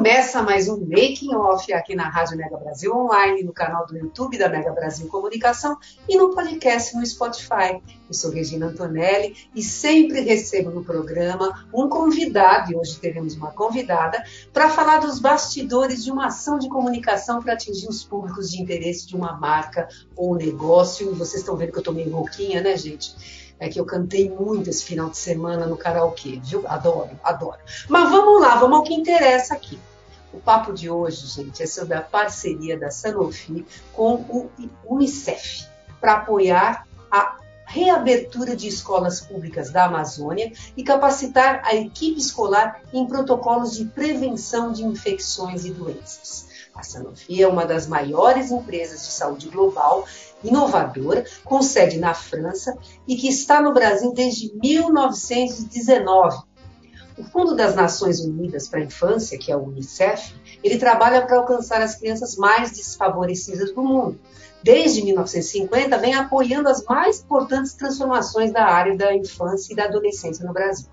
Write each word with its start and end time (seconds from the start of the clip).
Começa 0.00 0.42
mais 0.42 0.66
um 0.66 0.78
Making 0.80 1.34
Off 1.34 1.70
aqui 1.74 1.94
na 1.94 2.08
Rádio 2.08 2.34
Mega 2.34 2.56
Brasil 2.56 2.90
Online, 2.90 3.42
no 3.42 3.52
canal 3.52 3.84
do 3.86 3.94
YouTube 3.94 4.38
da 4.38 4.48
Mega 4.48 4.72
Brasil 4.72 5.06
Comunicação 5.08 5.76
e 6.08 6.16
no 6.16 6.34
podcast 6.34 6.96
no 6.96 7.04
Spotify. 7.04 7.82
Eu 8.08 8.14
sou 8.14 8.30
Regina 8.30 8.68
Antonelli 8.68 9.36
e 9.54 9.62
sempre 9.62 10.22
recebo 10.22 10.70
no 10.70 10.82
programa 10.82 11.66
um 11.70 11.86
convidado, 11.86 12.72
e 12.72 12.76
hoje 12.76 12.98
teremos 12.98 13.34
uma 13.36 13.52
convidada, 13.52 14.24
para 14.54 14.70
falar 14.70 15.00
dos 15.00 15.18
bastidores 15.18 16.02
de 16.02 16.10
uma 16.10 16.28
ação 16.28 16.58
de 16.58 16.70
comunicação 16.70 17.42
para 17.42 17.52
atingir 17.52 17.86
os 17.86 18.02
públicos 18.02 18.50
de 18.50 18.62
interesse 18.62 19.06
de 19.06 19.14
uma 19.14 19.34
marca 19.34 19.86
ou 20.16 20.34
negócio. 20.34 21.10
E 21.10 21.14
vocês 21.14 21.42
estão 21.42 21.58
vendo 21.58 21.72
que 21.72 21.76
eu 21.76 21.80
estou 21.80 21.92
meio 21.92 22.10
rouquinha, 22.10 22.62
né, 22.62 22.74
gente? 22.74 23.14
é 23.60 23.68
que 23.68 23.78
eu 23.78 23.84
cantei 23.84 24.30
muito 24.30 24.70
esse 24.70 24.82
final 24.82 25.10
de 25.10 25.18
semana 25.18 25.66
no 25.66 25.76
karaokê, 25.76 26.40
viu? 26.42 26.64
Adoro, 26.66 27.10
adoro. 27.22 27.58
Mas 27.90 28.08
vamos 28.08 28.40
lá, 28.40 28.56
vamos 28.56 28.78
ao 28.78 28.82
que 28.82 28.94
interessa 28.94 29.52
aqui. 29.52 29.78
O 30.32 30.38
papo 30.38 30.72
de 30.72 30.88
hoje, 30.88 31.26
gente, 31.26 31.62
é 31.62 31.66
sobre 31.66 31.94
a 31.94 32.00
parceria 32.00 32.78
da 32.78 32.90
Sanofi 32.90 33.66
com 33.92 34.14
o 34.14 34.50
Unicef 34.86 35.66
para 36.00 36.14
apoiar 36.14 36.86
a 37.10 37.36
reabertura 37.66 38.56
de 38.56 38.66
escolas 38.66 39.20
públicas 39.20 39.70
da 39.70 39.84
Amazônia 39.84 40.52
e 40.76 40.82
capacitar 40.82 41.62
a 41.64 41.74
equipe 41.74 42.18
escolar 42.18 42.80
em 42.92 43.06
protocolos 43.06 43.76
de 43.76 43.84
prevenção 43.84 44.72
de 44.72 44.84
infecções 44.84 45.64
e 45.64 45.70
doenças. 45.70 46.48
A 46.74 46.82
Sanofi 46.82 47.42
é 47.42 47.46
uma 47.46 47.64
das 47.66 47.86
maiores 47.86 48.50
empresas 48.50 49.02
de 49.04 49.12
saúde 49.12 49.48
global 49.48 50.04
inovadora, 50.42 51.24
com 51.44 51.62
sede 51.62 51.98
na 51.98 52.14
França 52.14 52.76
e 53.06 53.16
que 53.16 53.28
está 53.28 53.60
no 53.60 53.74
Brasil 53.74 54.12
desde 54.12 54.52
1919. 54.54 56.49
O 57.20 57.24
Fundo 57.24 57.54
das 57.54 57.74
Nações 57.74 58.18
Unidas 58.20 58.66
para 58.66 58.80
a 58.80 58.82
Infância, 58.82 59.36
que 59.36 59.52
é 59.52 59.56
o 59.56 59.64
UNICEF, 59.64 60.34
ele 60.64 60.78
trabalha 60.78 61.20
para 61.20 61.36
alcançar 61.36 61.82
as 61.82 61.94
crianças 61.94 62.34
mais 62.34 62.70
desfavorecidas 62.70 63.74
do 63.74 63.82
mundo. 63.82 64.18
Desde 64.62 65.02
1950, 65.02 65.98
vem 65.98 66.14
apoiando 66.14 66.70
as 66.70 66.82
mais 66.82 67.20
importantes 67.20 67.74
transformações 67.74 68.50
da 68.50 68.64
área 68.64 68.96
da 68.96 69.14
infância 69.14 69.74
e 69.74 69.76
da 69.76 69.84
adolescência 69.84 70.46
no 70.46 70.54
Brasil. 70.54 70.86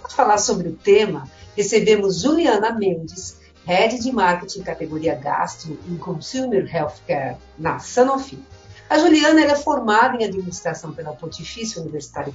Para 0.00 0.10
falar 0.10 0.38
sobre 0.38 0.68
o 0.68 0.74
tema, 0.74 1.30
recebemos 1.56 2.20
Juliana 2.20 2.72
Mendes, 2.72 3.38
Head 3.64 4.00
de 4.00 4.10
Marketing 4.10 4.62
categoria 4.62 5.14
Gastro 5.14 5.78
em 5.88 5.96
Consumer 5.96 6.68
Healthcare 6.74 7.36
na 7.56 7.78
Sanofi. 7.78 8.36
A 8.92 8.98
Juliana 8.98 9.40
é 9.40 9.54
formada 9.54 10.18
em 10.18 10.24
administração 10.26 10.92
pela 10.92 11.14
Pontifícia 11.14 11.80
Universidade 11.80 12.30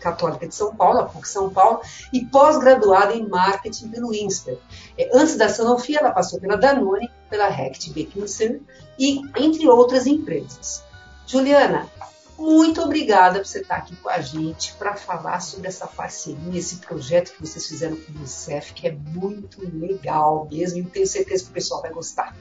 Católica 0.00 0.48
de 0.48 0.52
São 0.52 0.74
Paulo, 0.74 0.98
a 0.98 1.04
PUC 1.04 1.28
São 1.28 1.48
Paulo, 1.48 1.80
e 2.12 2.24
pós-graduada 2.24 3.14
em 3.14 3.28
marketing 3.28 3.90
pelo 3.90 4.12
INSPER. 4.12 4.58
É, 4.98 5.08
antes 5.16 5.36
da 5.36 5.48
Sanofi, 5.48 5.96
ela 5.96 6.10
passou 6.10 6.40
pela 6.40 6.56
Danone, 6.56 7.08
pela 7.30 7.46
Rect 7.46 7.92
Beckinsale 7.92 8.66
e 8.98 9.20
entre 9.36 9.68
outras 9.68 10.08
empresas. 10.08 10.82
Juliana, 11.24 11.88
muito 12.36 12.82
obrigada 12.82 13.38
por 13.38 13.46
você 13.46 13.60
estar 13.60 13.76
aqui 13.76 13.94
com 13.94 14.10
a 14.10 14.20
gente 14.20 14.72
para 14.72 14.96
falar 14.96 15.38
sobre 15.38 15.68
essa 15.68 15.86
parceria, 15.86 16.58
esse 16.58 16.78
projeto 16.78 17.32
que 17.32 17.46
vocês 17.46 17.64
fizeram 17.64 17.94
com 17.94 18.10
o 18.10 18.16
Unicef, 18.16 18.72
que 18.72 18.88
é 18.88 18.92
muito 18.92 19.60
legal 19.62 20.48
mesmo, 20.50 20.80
e 20.80 20.84
tenho 20.84 21.06
certeza 21.06 21.44
que 21.44 21.50
o 21.50 21.54
pessoal 21.54 21.80
vai 21.80 21.92
gostar. 21.92 22.34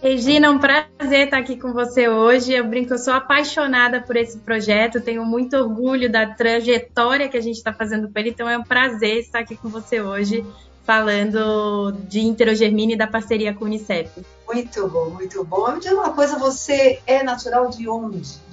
Regina, 0.00 0.46
é 0.46 0.50
um 0.50 0.58
prazer 0.58 1.24
estar 1.24 1.38
aqui 1.38 1.56
com 1.56 1.72
você 1.72 2.08
hoje. 2.08 2.52
Eu 2.52 2.64
brinco, 2.64 2.94
eu 2.94 2.98
sou 2.98 3.12
apaixonada 3.12 4.00
por 4.00 4.16
esse 4.16 4.38
projeto, 4.38 5.00
tenho 5.00 5.24
muito 5.24 5.56
orgulho 5.56 6.10
da 6.10 6.26
trajetória 6.26 7.28
que 7.28 7.36
a 7.36 7.40
gente 7.40 7.56
está 7.56 7.72
fazendo 7.72 8.08
com 8.08 8.18
ele, 8.18 8.30
então 8.30 8.48
é 8.48 8.56
um 8.56 8.62
prazer 8.62 9.18
estar 9.18 9.40
aqui 9.40 9.56
com 9.56 9.68
você 9.68 10.00
hoje, 10.00 10.46
falando 10.84 11.92
de 12.08 12.20
Interogermina 12.20 12.92
e 12.92 12.96
da 12.96 13.08
parceria 13.08 13.52
com 13.52 13.64
o 13.64 13.66
Unicef. 13.66 14.24
Muito 14.46 14.88
bom, 14.88 15.10
muito 15.10 15.42
bom. 15.44 15.72
Me 15.72 15.80
diga 15.80 15.96
uma 15.96 16.12
coisa, 16.12 16.38
você 16.38 17.00
é 17.04 17.24
natural 17.24 17.68
de 17.68 17.88
onde? 17.88 18.46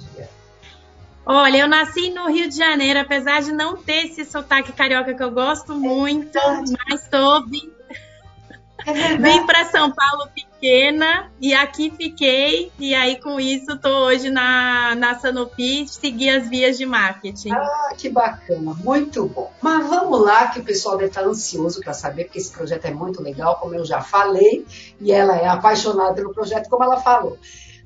Olha, 1.28 1.58
eu 1.58 1.68
nasci 1.68 2.10
no 2.10 2.28
Rio 2.28 2.48
de 2.48 2.56
Janeiro, 2.56 3.00
apesar 3.00 3.42
de 3.42 3.52
não 3.52 3.76
ter 3.76 4.06
esse 4.06 4.24
sotaque 4.24 4.72
carioca 4.72 5.12
que 5.12 5.22
eu 5.22 5.32
gosto 5.32 5.74
muito, 5.74 6.38
é 6.38 6.62
mas 6.88 7.08
soube 7.10 7.74
é 8.86 9.16
Vim 9.16 9.44
para 9.44 9.64
São 9.64 9.90
Paulo 9.90 10.28
pequena 10.60 11.30
e 11.40 11.54
aqui 11.54 11.92
fiquei. 11.96 12.72
E 12.78 12.94
aí, 12.94 13.20
com 13.20 13.38
isso, 13.38 13.72
estou 13.72 14.06
hoje 14.06 14.30
na, 14.30 14.94
na 14.94 15.18
Sanofi, 15.18 15.86
seguir 15.86 16.30
as 16.30 16.48
vias 16.48 16.78
de 16.78 16.86
marketing. 16.86 17.52
Ah, 17.52 17.92
que 17.96 18.08
bacana, 18.08 18.74
muito 18.74 19.26
bom. 19.26 19.52
Mas 19.60 19.86
vamos 19.86 20.20
lá, 20.20 20.48
que 20.48 20.60
o 20.60 20.64
pessoal 20.64 20.96
deve 20.96 21.10
estar 21.10 21.24
ansioso 21.24 21.80
para 21.80 21.92
saber, 21.92 22.24
porque 22.24 22.38
esse 22.38 22.50
projeto 22.50 22.86
é 22.86 22.90
muito 22.90 23.22
legal, 23.22 23.56
como 23.56 23.74
eu 23.74 23.84
já 23.84 24.00
falei, 24.00 24.66
e 25.00 25.12
ela 25.12 25.36
é 25.36 25.46
apaixonada 25.46 26.14
pelo 26.14 26.32
projeto, 26.32 26.68
como 26.68 26.84
ela 26.84 27.00
falou. 27.00 27.38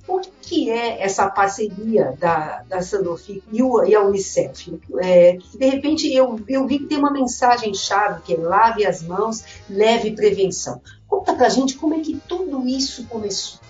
O 0.09 0.21
que 0.43 0.71
é 0.71 1.03
essa 1.03 1.29
parceria 1.29 2.17
da, 2.19 2.63
da 2.69 2.83
Sanofi 2.83 3.43
e, 3.53 3.63
o, 3.63 3.85
e 3.85 3.95
a 3.95 4.03
Unicef? 4.03 4.79
É, 4.99 5.39
de 5.55 5.67
repente, 5.67 6.13
eu, 6.13 6.41
eu 6.49 6.67
vi 6.67 6.81
que 6.81 6.87
tem 6.87 6.99
uma 6.99 7.13
mensagem-chave 7.13 8.23
que 8.23 8.35
é 8.35 8.37
lave 8.37 8.85
as 8.85 9.03
mãos, 9.03 9.45
leve 9.69 10.13
prevenção. 10.13 10.81
Conta 11.07 11.35
pra 11.35 11.49
gente 11.49 11.77
como 11.77 11.95
é 11.95 12.01
que 12.01 12.21
tudo 12.27 12.67
isso 12.67 13.07
começou. 13.07 13.61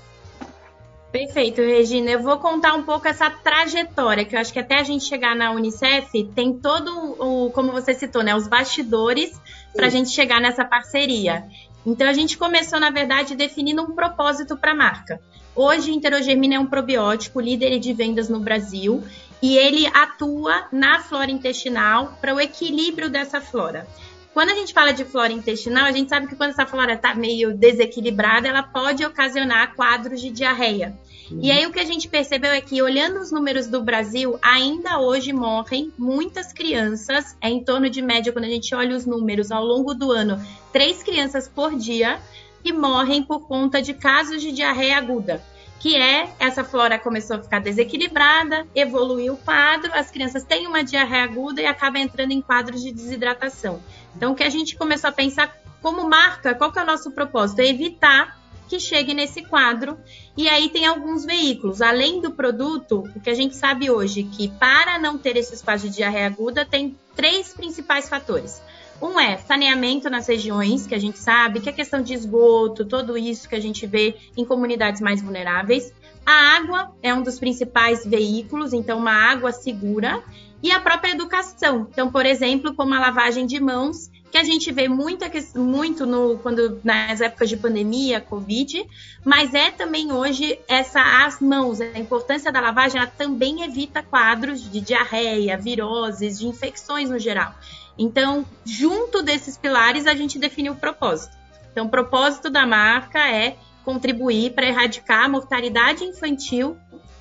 Perfeito, 1.11 1.61
Regina. 1.61 2.11
Eu 2.11 2.23
vou 2.23 2.39
contar 2.39 2.75
um 2.75 2.85
pouco 2.85 3.09
essa 3.09 3.29
trajetória, 3.29 4.25
que 4.25 4.37
eu 4.37 4.41
acho 4.41 4.53
que 4.53 4.61
até 4.61 4.79
a 4.79 4.85
gente 4.85 5.05
chegar 5.05 5.35
na 5.35 5.51
Unicef 5.51 6.25
tem 6.35 6.55
todo 6.55 7.17
o, 7.19 7.51
como 7.51 7.73
você 7.73 7.93
citou, 7.93 8.23
né, 8.23 8.35
os 8.35 8.47
bastidores 8.47 9.41
para 9.75 9.87
a 9.87 9.91
gente 9.91 10.11
chegar 10.11 10.41
nessa 10.41 10.65
parceria. 10.65 11.45
Então 11.85 12.07
a 12.07 12.13
gente 12.13 12.39
começou, 12.39 12.79
na 12.79 12.91
verdade, 12.91 13.35
definindo 13.35 13.83
um 13.83 13.93
propósito 13.93 14.57
para 14.57 14.71
a 14.71 14.77
marca. 14.77 15.21
Hoje, 15.55 15.93
Interogermina 15.93 16.55
é 16.55 16.59
um 16.59 16.67
probiótico 16.67 17.41
líder 17.41 17.79
de 17.79 17.93
vendas 17.93 18.29
no 18.29 18.41
Brasil 18.41 19.03
e 19.43 19.57
ele 19.57 19.87
atua 19.89 20.67
na 20.71 21.01
flora 21.01 21.31
intestinal 21.31 22.19
para 22.21 22.35
o 22.35 22.41
equilíbrio 22.41 23.11
dessa 23.11 23.41
flora. 23.41 23.87
Quando 24.33 24.51
a 24.51 24.55
gente 24.55 24.73
fala 24.73 24.93
de 24.93 25.05
flora 25.05 25.33
intestinal, 25.33 25.87
a 25.87 25.93
gente 25.93 26.09
sabe 26.09 26.29
que 26.29 26.37
quando 26.37 26.51
essa 26.51 26.65
flora 26.65 26.95
está 26.95 27.15
meio 27.15 27.53
desequilibrada, 27.53 28.47
ela 28.47 28.63
pode 28.63 29.05
ocasionar 29.05 29.75
quadros 29.75 30.21
de 30.21 30.31
diarreia. 30.31 30.97
Uhum. 31.31 31.41
E 31.43 31.51
aí 31.51 31.67
o 31.67 31.73
que 31.73 31.81
a 31.81 31.85
gente 31.85 32.07
percebeu 32.07 32.53
é 32.53 32.61
que, 32.61 32.81
olhando 32.81 33.21
os 33.21 33.33
números 33.33 33.67
do 33.67 33.83
Brasil, 33.83 34.39
ainda 34.41 35.01
hoje 35.01 35.33
morrem 35.33 35.93
muitas 35.99 36.53
crianças, 36.53 37.37
é 37.41 37.51
em 37.51 37.65
torno 37.65 37.91
de 37.91 38.01
média, 38.01 38.33
quando 38.33 38.45
a 38.45 38.49
gente 38.49 38.73
olha 38.73 38.97
os 38.97 39.05
números 39.05 39.51
ao 39.51 39.65
longo 39.65 39.95
do 39.95 40.13
ano, 40.13 40.41
três 40.73 41.03
crianças 41.03 41.49
por 41.49 41.75
dia 41.75 42.21
que 42.63 42.73
morrem 42.73 43.23
por 43.23 43.47
conta 43.47 43.81
de 43.81 43.95
casos 43.95 44.41
de 44.41 44.53
diarreia 44.53 44.99
aguda, 44.99 45.43
que 45.79 45.97
é 45.97 46.31
essa 46.39 46.63
flora 46.63 46.99
começou 46.99 47.37
a 47.37 47.43
ficar 47.43 47.61
desequilibrada, 47.61 48.67
evoluiu 48.75 49.35
o 49.35 49.39
quadro, 49.39 49.91
as 49.95 50.11
crianças 50.11 50.45
têm 50.45 50.67
uma 50.67 50.85
diarreia 50.85 51.25
aguda 51.25 51.63
e 51.63 51.67
acabam 51.67 52.03
entrando 52.03 52.33
em 52.33 52.43
quadros 52.43 52.83
de 52.83 52.93
desidratação. 52.93 53.81
Então, 54.15 54.33
o 54.33 54.35
que 54.35 54.45
a 54.45 54.51
gente 54.51 54.77
começou 54.77 55.09
a 55.09 55.13
pensar 55.13 55.57
como 55.81 56.09
marca, 56.09 56.55
qual 56.55 56.71
que 56.71 56.79
é 56.79 56.83
o 56.83 56.87
nosso 56.87 57.11
propósito? 57.11 57.61
É 57.61 57.67
evitar 57.67 58.39
que 58.71 58.79
chegue 58.79 59.13
nesse 59.13 59.43
quadro. 59.43 59.99
E 60.37 60.49
aí 60.49 60.69
tem 60.69 60.87
alguns 60.87 61.25
veículos. 61.25 61.83
Além 61.83 62.21
do 62.21 62.31
produto, 62.31 63.05
o 63.17 63.21
que 63.21 63.29
a 63.29 63.35
gente 63.35 63.57
sabe 63.57 63.91
hoje 63.91 64.23
que 64.23 64.49
para 64.49 64.97
não 64.99 65.19
ter 65.19 65.37
esses 65.37 65.61
quadros 65.61 65.91
de 65.91 65.97
diarreia 65.97 66.27
aguda, 66.27 66.65
tem 66.65 66.97
três 67.17 67.53
principais 67.53 68.09
fatores. 68.09 68.63
Um 69.01 69.19
é 69.19 69.39
saneamento 69.39 70.11
nas 70.11 70.27
regiões, 70.27 70.87
que 70.87 70.95
a 70.95 70.99
gente 70.99 71.19
sabe, 71.19 71.61
que 71.61 71.69
é 71.69 71.73
questão 71.73 72.03
de 72.03 72.13
esgoto, 72.13 72.85
tudo 72.85 73.17
isso 73.17 73.49
que 73.49 73.55
a 73.55 73.61
gente 73.61 73.87
vê 73.87 74.17
em 74.37 74.45
comunidades 74.45 75.01
mais 75.01 75.23
vulneráveis. 75.23 75.93
A 76.27 76.57
água 76.57 76.95
é 77.03 77.15
um 77.15 77.23
dos 77.23 77.39
principais 77.39 78.05
veículos, 78.05 78.73
então 78.73 78.99
uma 78.99 79.13
água 79.13 79.53
segura. 79.53 80.23
E 80.63 80.71
a 80.71 80.79
própria 80.79 81.13
educação. 81.13 81.89
Então, 81.91 82.13
por 82.13 82.27
exemplo, 82.27 82.75
como 82.75 82.93
a 82.93 83.01
lavagem 83.01 83.47
de 83.47 83.59
mãos, 83.59 84.11
que 84.31 84.39
a 84.39 84.45
gente 84.45 84.71
vê 84.71 84.89
muito, 84.89 85.25
muito 85.57 86.07
no, 86.07 86.39
quando, 86.39 86.81
nas 86.85 87.21
épocas 87.21 87.49
de 87.49 87.57
pandemia, 87.57 88.21
Covid, 88.21 88.87
mas 89.25 89.55
é 89.55 89.71
também 89.71 90.13
hoje 90.13 90.59
essa 90.69 91.25
as 91.25 91.41
mãos, 91.41 91.81
a 91.81 91.99
importância 91.99 92.53
da 92.53 92.61
lavagem, 92.61 93.01
ela 93.01 93.11
também 93.11 93.63
evita 93.63 94.03
quadros 94.03 94.71
de 94.71 94.81
diarreia, 94.81 95.57
viroses, 95.57 96.39
de 96.39 96.47
infecções 96.47 97.11
no 97.11 97.19
geral. 97.19 97.55
Então, 98.03 98.47
junto 98.65 99.23
desses 99.23 99.59
pilares, 99.59 100.07
a 100.07 100.15
gente 100.15 100.39
define 100.39 100.71
o 100.71 100.75
propósito. 100.75 101.37
Então, 101.71 101.85
o 101.85 101.91
propósito 101.91 102.49
da 102.49 102.67
marca 102.67 103.19
é 103.31 103.59
contribuir 103.85 104.55
para 104.55 104.67
erradicar 104.67 105.27
a 105.27 105.29
mortalidade 105.29 106.03
infantil 106.03 106.79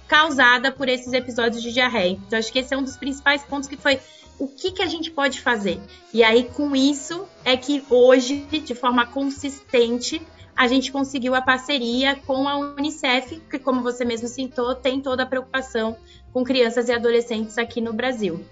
causada 0.08 0.72
por 0.72 0.88
esses 0.88 1.12
episódios 1.12 1.62
de 1.62 1.74
diarreia. 1.74 2.18
Então, 2.26 2.40
acho 2.40 2.50
que 2.50 2.60
esse 2.60 2.74
é 2.74 2.78
um 2.78 2.84
dos 2.84 2.96
principais 2.96 3.44
pontos 3.44 3.68
que 3.68 3.76
foi 3.76 4.00
o 4.40 4.48
que, 4.48 4.72
que 4.72 4.82
a 4.82 4.86
gente 4.86 5.12
pode 5.12 5.42
fazer. 5.42 5.82
E 6.14 6.24
aí, 6.24 6.46
com 6.46 6.74
isso, 6.74 7.28
é 7.44 7.58
que 7.58 7.84
hoje, 7.90 8.48
de 8.50 8.74
forma 8.74 9.06
consistente, 9.06 10.26
a 10.56 10.66
gente 10.66 10.94
conseguiu 10.94 11.36
a 11.36 11.42
parceria 11.42 12.16
com 12.26 12.48
a 12.48 12.58
Unicef, 12.58 13.42
que, 13.50 13.60
como 13.60 13.84
você 13.84 14.06
mesmo 14.06 14.30
citou, 14.30 14.74
tem 14.76 15.02
toda 15.02 15.24
a 15.24 15.26
preocupação 15.26 15.98
com 16.32 16.42
crianças 16.42 16.88
e 16.88 16.94
adolescentes 16.94 17.58
aqui 17.58 17.82
no 17.82 17.92
Brasil. 17.92 18.46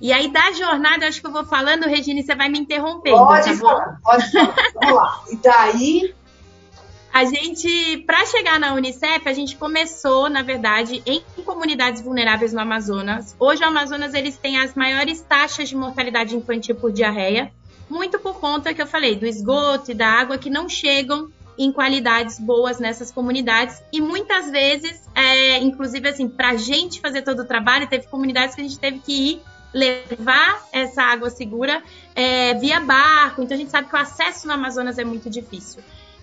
E 0.00 0.12
aí, 0.12 0.28
da 0.28 0.52
jornada, 0.52 1.06
acho 1.06 1.20
que 1.20 1.26
eu 1.26 1.32
vou 1.32 1.44
falando, 1.44 1.84
Regina, 1.84 2.22
você 2.22 2.34
vai 2.34 2.48
me 2.48 2.58
interromper. 2.58 3.10
Pode 3.10 3.44
tá 3.44 3.56
falar, 3.56 3.98
pode 4.02 4.30
falar. 4.30 4.54
Vamos 4.74 4.94
lá. 4.94 5.22
E 5.30 5.36
daí, 5.36 6.14
a 7.12 7.24
gente, 7.24 8.04
para 8.06 8.26
chegar 8.26 8.60
na 8.60 8.74
Unicef, 8.74 9.26
a 9.26 9.32
gente 9.32 9.56
começou, 9.56 10.28
na 10.28 10.42
verdade, 10.42 11.02
em 11.06 11.22
comunidades 11.44 12.02
vulneráveis 12.02 12.52
no 12.52 12.60
Amazonas. 12.60 13.34
Hoje, 13.40 13.62
o 13.64 13.66
Amazonas 13.66 14.12
eles 14.12 14.36
têm 14.36 14.58
as 14.58 14.74
maiores 14.74 15.22
taxas 15.22 15.70
de 15.70 15.74
mortalidade 15.74 16.36
infantil 16.36 16.74
por 16.74 16.92
diarreia, 16.92 17.50
muito 17.88 18.18
por 18.18 18.34
conta 18.38 18.74
que 18.74 18.82
eu 18.82 18.86
falei 18.86 19.16
do 19.16 19.24
esgoto 19.24 19.92
e 19.92 19.94
da 19.94 20.08
água 20.08 20.36
que 20.36 20.50
não 20.50 20.68
chegam 20.68 21.30
em 21.58 21.72
qualidades 21.72 22.38
boas 22.38 22.78
nessas 22.78 23.10
comunidades 23.10 23.82
e 23.90 23.98
muitas 23.98 24.50
vezes, 24.50 25.00
é, 25.14 25.56
inclusive 25.56 26.06
assim, 26.10 26.28
para 26.28 26.50
a 26.50 26.56
gente 26.56 27.00
fazer 27.00 27.22
todo 27.22 27.40
o 27.40 27.44
trabalho, 27.46 27.86
teve 27.86 28.06
comunidades 28.08 28.54
que 28.54 28.60
a 28.60 28.64
gente 28.64 28.78
teve 28.78 28.98
que 28.98 29.30
ir 29.30 29.42
levar 29.72 30.66
essa 30.72 31.02
água 31.02 31.30
segura 31.30 31.82
é, 32.14 32.54
via 32.54 32.80
barco. 32.80 33.42
Então 33.42 33.54
a 33.54 33.58
gente 33.58 33.70
sabe 33.70 33.88
que 33.88 33.94
o 33.94 33.98
acesso 33.98 34.46
no 34.46 34.52
Amazonas 34.52 34.98
é 34.98 35.04
muito 35.04 35.28
difícil. 35.28 35.82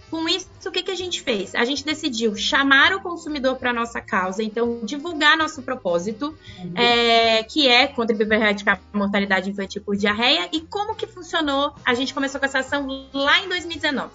Com 0.10 0.30
isso, 0.30 0.48
o 0.68 0.72
que, 0.72 0.84
que 0.84 0.92
a 0.92 0.96
gente 0.96 1.22
fez? 1.22 1.56
A 1.56 1.66
gente 1.66 1.84
decidiu 1.84 2.36
chamar 2.36 2.94
o 2.94 3.02
consumidor 3.02 3.56
para 3.56 3.72
a 3.72 3.74
nossa 3.74 4.00
causa, 4.00 4.44
então 4.44 4.82
divulgar 4.84 5.36
nosso 5.36 5.64
propósito, 5.64 6.38
uhum. 6.60 6.74
é, 6.76 7.42
que 7.42 7.68
é 7.68 7.88
contribuir 7.88 8.28
para 8.28 8.38
erradicar 8.38 8.80
a 8.94 8.98
mortalidade 8.98 9.50
infantil 9.50 9.82
por 9.82 9.96
diarreia. 9.96 10.50
E 10.54 10.62
como 10.62 10.94
que 10.94 11.08
funcionou? 11.08 11.74
A 11.84 11.96
gente 11.96 12.14
começou 12.14 12.40
com 12.40 12.46
essa 12.46 12.60
ação 12.60 13.08
lá 13.12 13.40
em 13.40 13.50
2019. 13.50 14.12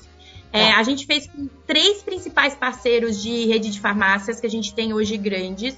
É, 0.53 0.71
tá. 0.71 0.79
a 0.79 0.83
gente 0.85 1.05
fez 1.05 1.27
com 1.27 1.49
três 1.67 2.01
principais 2.03 2.55
parceiros 2.55 3.21
de 3.21 3.47
rede 3.47 3.69
de 3.69 3.81
farmácias 3.81 4.39
que 4.41 4.47
a 4.47 4.51
gente 4.51 4.73
tem 4.75 4.95
hoje 4.95 5.17
grandes, 5.17 5.77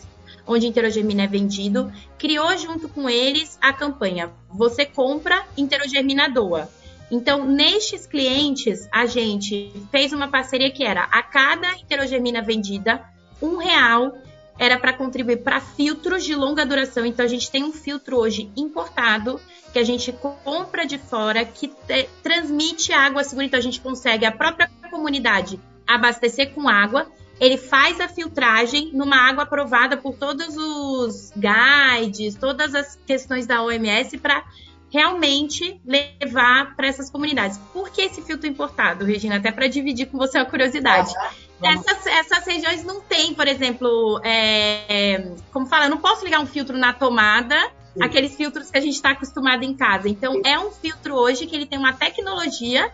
onde 0.50 0.66
Interogermina 0.66 1.22
é 1.22 1.26
vendido. 1.28 1.92
Criou 2.18 2.56
junto 2.58 2.88
com 2.88 3.08
eles 3.08 3.56
a 3.62 3.72
campanha 3.72 4.32
Você 4.48 4.84
compra, 4.84 5.46
Interogermina 5.56 6.28
doa. 6.28 6.68
Então, 7.08 7.44
nestes 7.44 8.06
clientes, 8.06 8.88
a 8.92 9.06
gente 9.06 9.72
fez 9.90 10.12
uma 10.12 10.28
parceria 10.28 10.70
que 10.70 10.84
era 10.84 11.04
a 11.04 11.22
cada 11.22 11.68
heterogermina 11.72 12.42
vendida, 12.42 13.02
um 13.42 13.56
real 13.56 14.12
era 14.58 14.78
para 14.78 14.92
contribuir 14.92 15.38
para 15.38 15.60
filtros 15.60 16.24
de 16.24 16.34
longa 16.34 16.66
duração. 16.66 17.06
Então, 17.06 17.24
a 17.24 17.28
gente 17.28 17.50
tem 17.50 17.64
um 17.64 17.72
filtro 17.72 18.18
hoje 18.18 18.50
importado 18.56 19.40
que 19.72 19.78
a 19.78 19.84
gente 19.84 20.12
compra 20.44 20.84
de 20.84 20.98
fora, 20.98 21.44
que 21.44 21.68
te, 21.68 22.08
transmite 22.22 22.92
água 22.92 23.24
segura. 23.24 23.46
Então, 23.46 23.58
a 23.58 23.62
gente 23.62 23.80
consegue 23.80 24.26
a 24.26 24.32
própria 24.32 24.70
comunidade 24.90 25.58
abastecer 25.86 26.52
com 26.54 26.68
água. 26.68 27.06
Ele 27.40 27.56
faz 27.56 27.98
a 28.00 28.08
filtragem 28.08 28.90
numa 28.92 29.16
água 29.16 29.44
aprovada 29.44 29.96
por 29.96 30.14
todos 30.14 30.56
os 30.56 31.32
guides, 31.34 32.34
todas 32.34 32.74
as 32.74 32.96
questões 33.06 33.46
da 33.46 33.62
OMS 33.62 34.18
para 34.18 34.44
realmente 34.92 35.80
levar 35.86 36.76
para 36.76 36.88
essas 36.88 37.08
comunidades. 37.08 37.58
Por 37.72 37.90
que 37.90 38.02
esse 38.02 38.20
filtro 38.22 38.48
importado, 38.48 39.04
Regina? 39.04 39.36
Até 39.36 39.50
para 39.50 39.68
dividir 39.68 40.06
com 40.06 40.18
você 40.18 40.36
a 40.36 40.44
curiosidade. 40.44 41.14
Ah, 41.16 41.30
essas, 41.62 42.06
essas, 42.06 42.46
regiões 42.46 42.84
não 42.84 43.00
tem, 43.00 43.32
por 43.32 43.46
exemplo, 43.46 44.20
é, 44.24 45.32
como 45.52 45.66
fala, 45.66 45.86
eu 45.86 45.90
não 45.90 45.98
posso 45.98 46.24
ligar 46.24 46.40
um 46.40 46.46
filtro 46.46 46.76
na 46.76 46.92
tomada, 46.92 47.56
Sim. 47.94 48.02
aqueles 48.02 48.34
filtros 48.34 48.70
que 48.70 48.78
a 48.78 48.80
gente 48.80 48.94
está 48.94 49.10
acostumado 49.10 49.62
em 49.62 49.74
casa. 49.74 50.08
Então, 50.08 50.34
Sim. 50.34 50.42
é 50.44 50.58
um 50.58 50.70
filtro 50.70 51.14
hoje 51.14 51.46
que 51.46 51.54
ele 51.54 51.66
tem 51.66 51.78
uma 51.78 51.92
tecnologia 51.92 52.90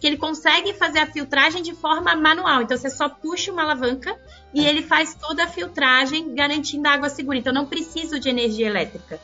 que 0.00 0.06
ele 0.06 0.16
consegue 0.16 0.74
fazer 0.74 1.00
a 1.00 1.06
filtragem 1.06 1.62
de 1.62 1.74
forma 1.74 2.14
manual. 2.14 2.62
Então, 2.62 2.76
você 2.76 2.90
só 2.90 3.08
puxa 3.08 3.52
uma 3.52 3.62
alavanca 3.62 4.16
e 4.54 4.64
ele 4.64 4.82
faz 4.82 5.14
toda 5.14 5.44
a 5.44 5.46
filtragem, 5.48 6.34
garantindo 6.34 6.88
a 6.88 6.92
água 6.92 7.08
segura. 7.08 7.38
Então, 7.38 7.52
não 7.52 7.66
preciso 7.66 8.18
de 8.18 8.28
energia 8.28 8.66
elétrica. 8.66 9.20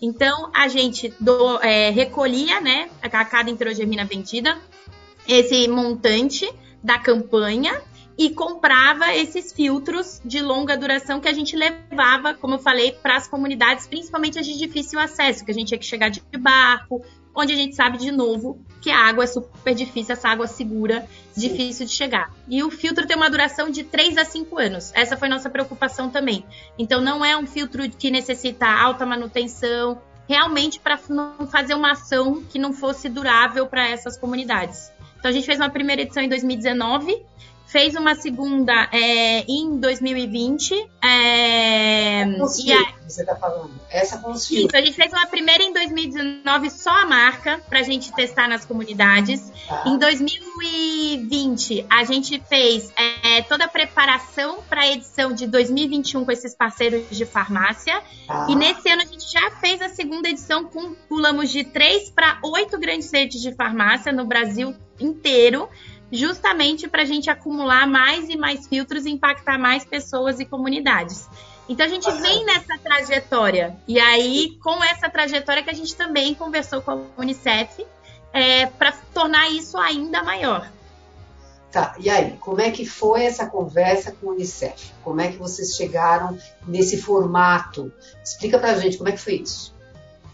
Então, 0.00 0.50
a 0.54 0.68
gente 0.68 1.12
do, 1.20 1.58
é, 1.60 1.90
recolhia, 1.90 2.60
né, 2.60 2.88
a 3.02 3.24
cada 3.24 3.50
introgermina 3.50 4.04
vendida, 4.04 4.58
esse 5.26 5.66
montante 5.68 6.50
da 6.82 6.98
campanha 6.98 7.82
e 8.18 8.30
comprava 8.30 9.14
esses 9.14 9.52
filtros 9.52 10.20
de 10.24 10.40
longa 10.40 10.76
duração 10.76 11.20
que 11.20 11.28
a 11.28 11.32
gente 11.32 11.54
levava, 11.54 12.32
como 12.32 12.54
eu 12.54 12.58
falei, 12.58 12.92
para 12.92 13.16
as 13.16 13.28
comunidades, 13.28 13.86
principalmente 13.86 14.38
as 14.38 14.46
de 14.46 14.56
difícil 14.56 14.98
acesso, 14.98 15.44
que 15.44 15.50
a 15.50 15.54
gente 15.54 15.68
tinha 15.68 15.78
que 15.78 15.84
chegar 15.84 16.08
de 16.08 16.22
barco, 16.38 17.04
onde 17.36 17.52
a 17.52 17.56
gente 17.56 17.76
sabe 17.76 17.98
de 17.98 18.10
novo 18.10 18.58
que 18.80 18.90
a 18.90 18.98
água 18.98 19.24
é 19.24 19.26
super 19.26 19.74
difícil, 19.74 20.14
essa 20.14 20.28
água 20.28 20.46
segura, 20.46 21.06
difícil 21.36 21.84
de 21.86 21.92
chegar. 21.92 22.32
E 22.48 22.62
o 22.62 22.70
filtro 22.70 23.06
tem 23.06 23.16
uma 23.16 23.28
duração 23.28 23.68
de 23.70 23.84
3 23.84 24.16
a 24.16 24.24
5 24.24 24.58
anos. 24.58 24.90
Essa 24.94 25.16
foi 25.16 25.28
nossa 25.28 25.50
preocupação 25.50 26.08
também. 26.08 26.46
Então 26.78 27.00
não 27.00 27.24
é 27.24 27.36
um 27.36 27.46
filtro 27.46 27.88
que 27.90 28.10
necessita 28.10 28.66
alta 28.66 29.04
manutenção, 29.04 30.00
realmente 30.28 30.80
para 30.80 30.98
não 31.08 31.46
fazer 31.46 31.74
uma 31.74 31.92
ação 31.92 32.42
que 32.44 32.58
não 32.58 32.72
fosse 32.72 33.08
durável 33.08 33.66
para 33.66 33.86
essas 33.88 34.16
comunidades. 34.16 34.90
Então 35.18 35.30
a 35.30 35.32
gente 35.32 35.44
fez 35.46 35.58
uma 35.58 35.70
primeira 35.70 36.02
edição 36.02 36.22
em 36.22 36.28
2019 36.28 37.22
fez 37.66 37.94
uma 37.94 38.14
segunda 38.14 38.88
é, 38.92 39.40
em 39.42 39.78
2020. 39.78 40.74
É, 41.02 42.20
é 42.20 42.24
com 42.24 42.44
os 42.44 42.58
e 42.58 42.72
a... 42.72 42.92
você 43.06 43.22
está 43.22 43.34
falando. 43.36 43.70
Essa 43.90 44.18
com 44.18 44.30
os 44.30 44.50
Isso, 44.50 44.74
a 44.74 44.80
gente 44.80 44.94
fez 44.94 45.12
uma 45.12 45.26
primeira 45.26 45.62
em 45.62 45.72
2019, 45.72 46.70
só 46.70 46.90
a 46.90 47.06
marca, 47.06 47.60
para 47.68 47.80
a 47.80 47.82
gente 47.82 48.12
testar 48.12 48.48
nas 48.48 48.64
comunidades. 48.64 49.52
Tá. 49.68 49.84
Em 49.86 49.98
2020, 49.98 51.86
a 51.90 52.04
gente 52.04 52.40
fez 52.48 52.92
é, 52.96 53.42
toda 53.42 53.64
a 53.64 53.68
preparação 53.68 54.62
para 54.68 54.82
a 54.82 54.88
edição 54.88 55.32
de 55.32 55.46
2021 55.46 56.24
com 56.24 56.32
esses 56.32 56.54
parceiros 56.54 57.10
de 57.10 57.26
farmácia. 57.26 58.00
Tá. 58.26 58.46
E 58.48 58.54
nesse 58.54 58.88
ano 58.88 59.02
a 59.02 59.06
gente 59.06 59.30
já 59.30 59.50
fez 59.60 59.82
a 59.82 59.88
segunda 59.88 60.28
edição 60.28 60.64
com 60.64 60.94
pulamos 61.08 61.50
de 61.50 61.64
três 61.64 62.10
para 62.10 62.38
oito 62.44 62.78
grandes 62.78 63.10
redes 63.10 63.40
de 63.40 63.52
farmácia 63.54 64.12
no 64.12 64.24
Brasil 64.24 64.74
inteiro 65.00 65.68
justamente 66.10 66.88
para 66.88 67.02
a 67.02 67.04
gente 67.04 67.28
acumular 67.28 67.86
mais 67.86 68.28
e 68.28 68.36
mais 68.36 68.66
filtros 68.66 69.06
e 69.06 69.10
impactar 69.10 69.58
mais 69.58 69.84
pessoas 69.84 70.40
e 70.40 70.44
comunidades. 70.44 71.28
Então 71.68 71.84
a 71.84 71.88
gente 71.88 72.10
vem 72.10 72.44
nessa 72.44 72.78
trajetória. 72.78 73.76
E 73.88 73.98
aí, 73.98 74.56
com 74.62 74.82
essa 74.84 75.10
trajetória 75.10 75.62
que 75.62 75.70
a 75.70 75.74
gente 75.74 75.94
também 75.96 76.34
conversou 76.34 76.80
com 76.80 76.92
a 76.92 76.98
Unicef 77.18 77.84
é, 78.32 78.66
para 78.66 78.92
tornar 79.12 79.50
isso 79.50 79.76
ainda 79.76 80.22
maior. 80.22 80.70
Tá, 81.72 81.94
e 81.98 82.08
aí, 82.08 82.36
como 82.38 82.60
é 82.60 82.70
que 82.70 82.86
foi 82.86 83.24
essa 83.24 83.46
conversa 83.46 84.12
com 84.12 84.30
a 84.30 84.32
Unicef? 84.32 84.92
Como 85.02 85.20
é 85.20 85.28
que 85.28 85.36
vocês 85.36 85.74
chegaram 85.74 86.38
nesse 86.66 86.96
formato? 87.02 87.92
Explica 88.24 88.58
pra 88.58 88.78
gente 88.78 88.96
como 88.96 89.08
é 89.08 89.12
que 89.12 89.18
foi 89.18 89.34
isso. 89.34 89.75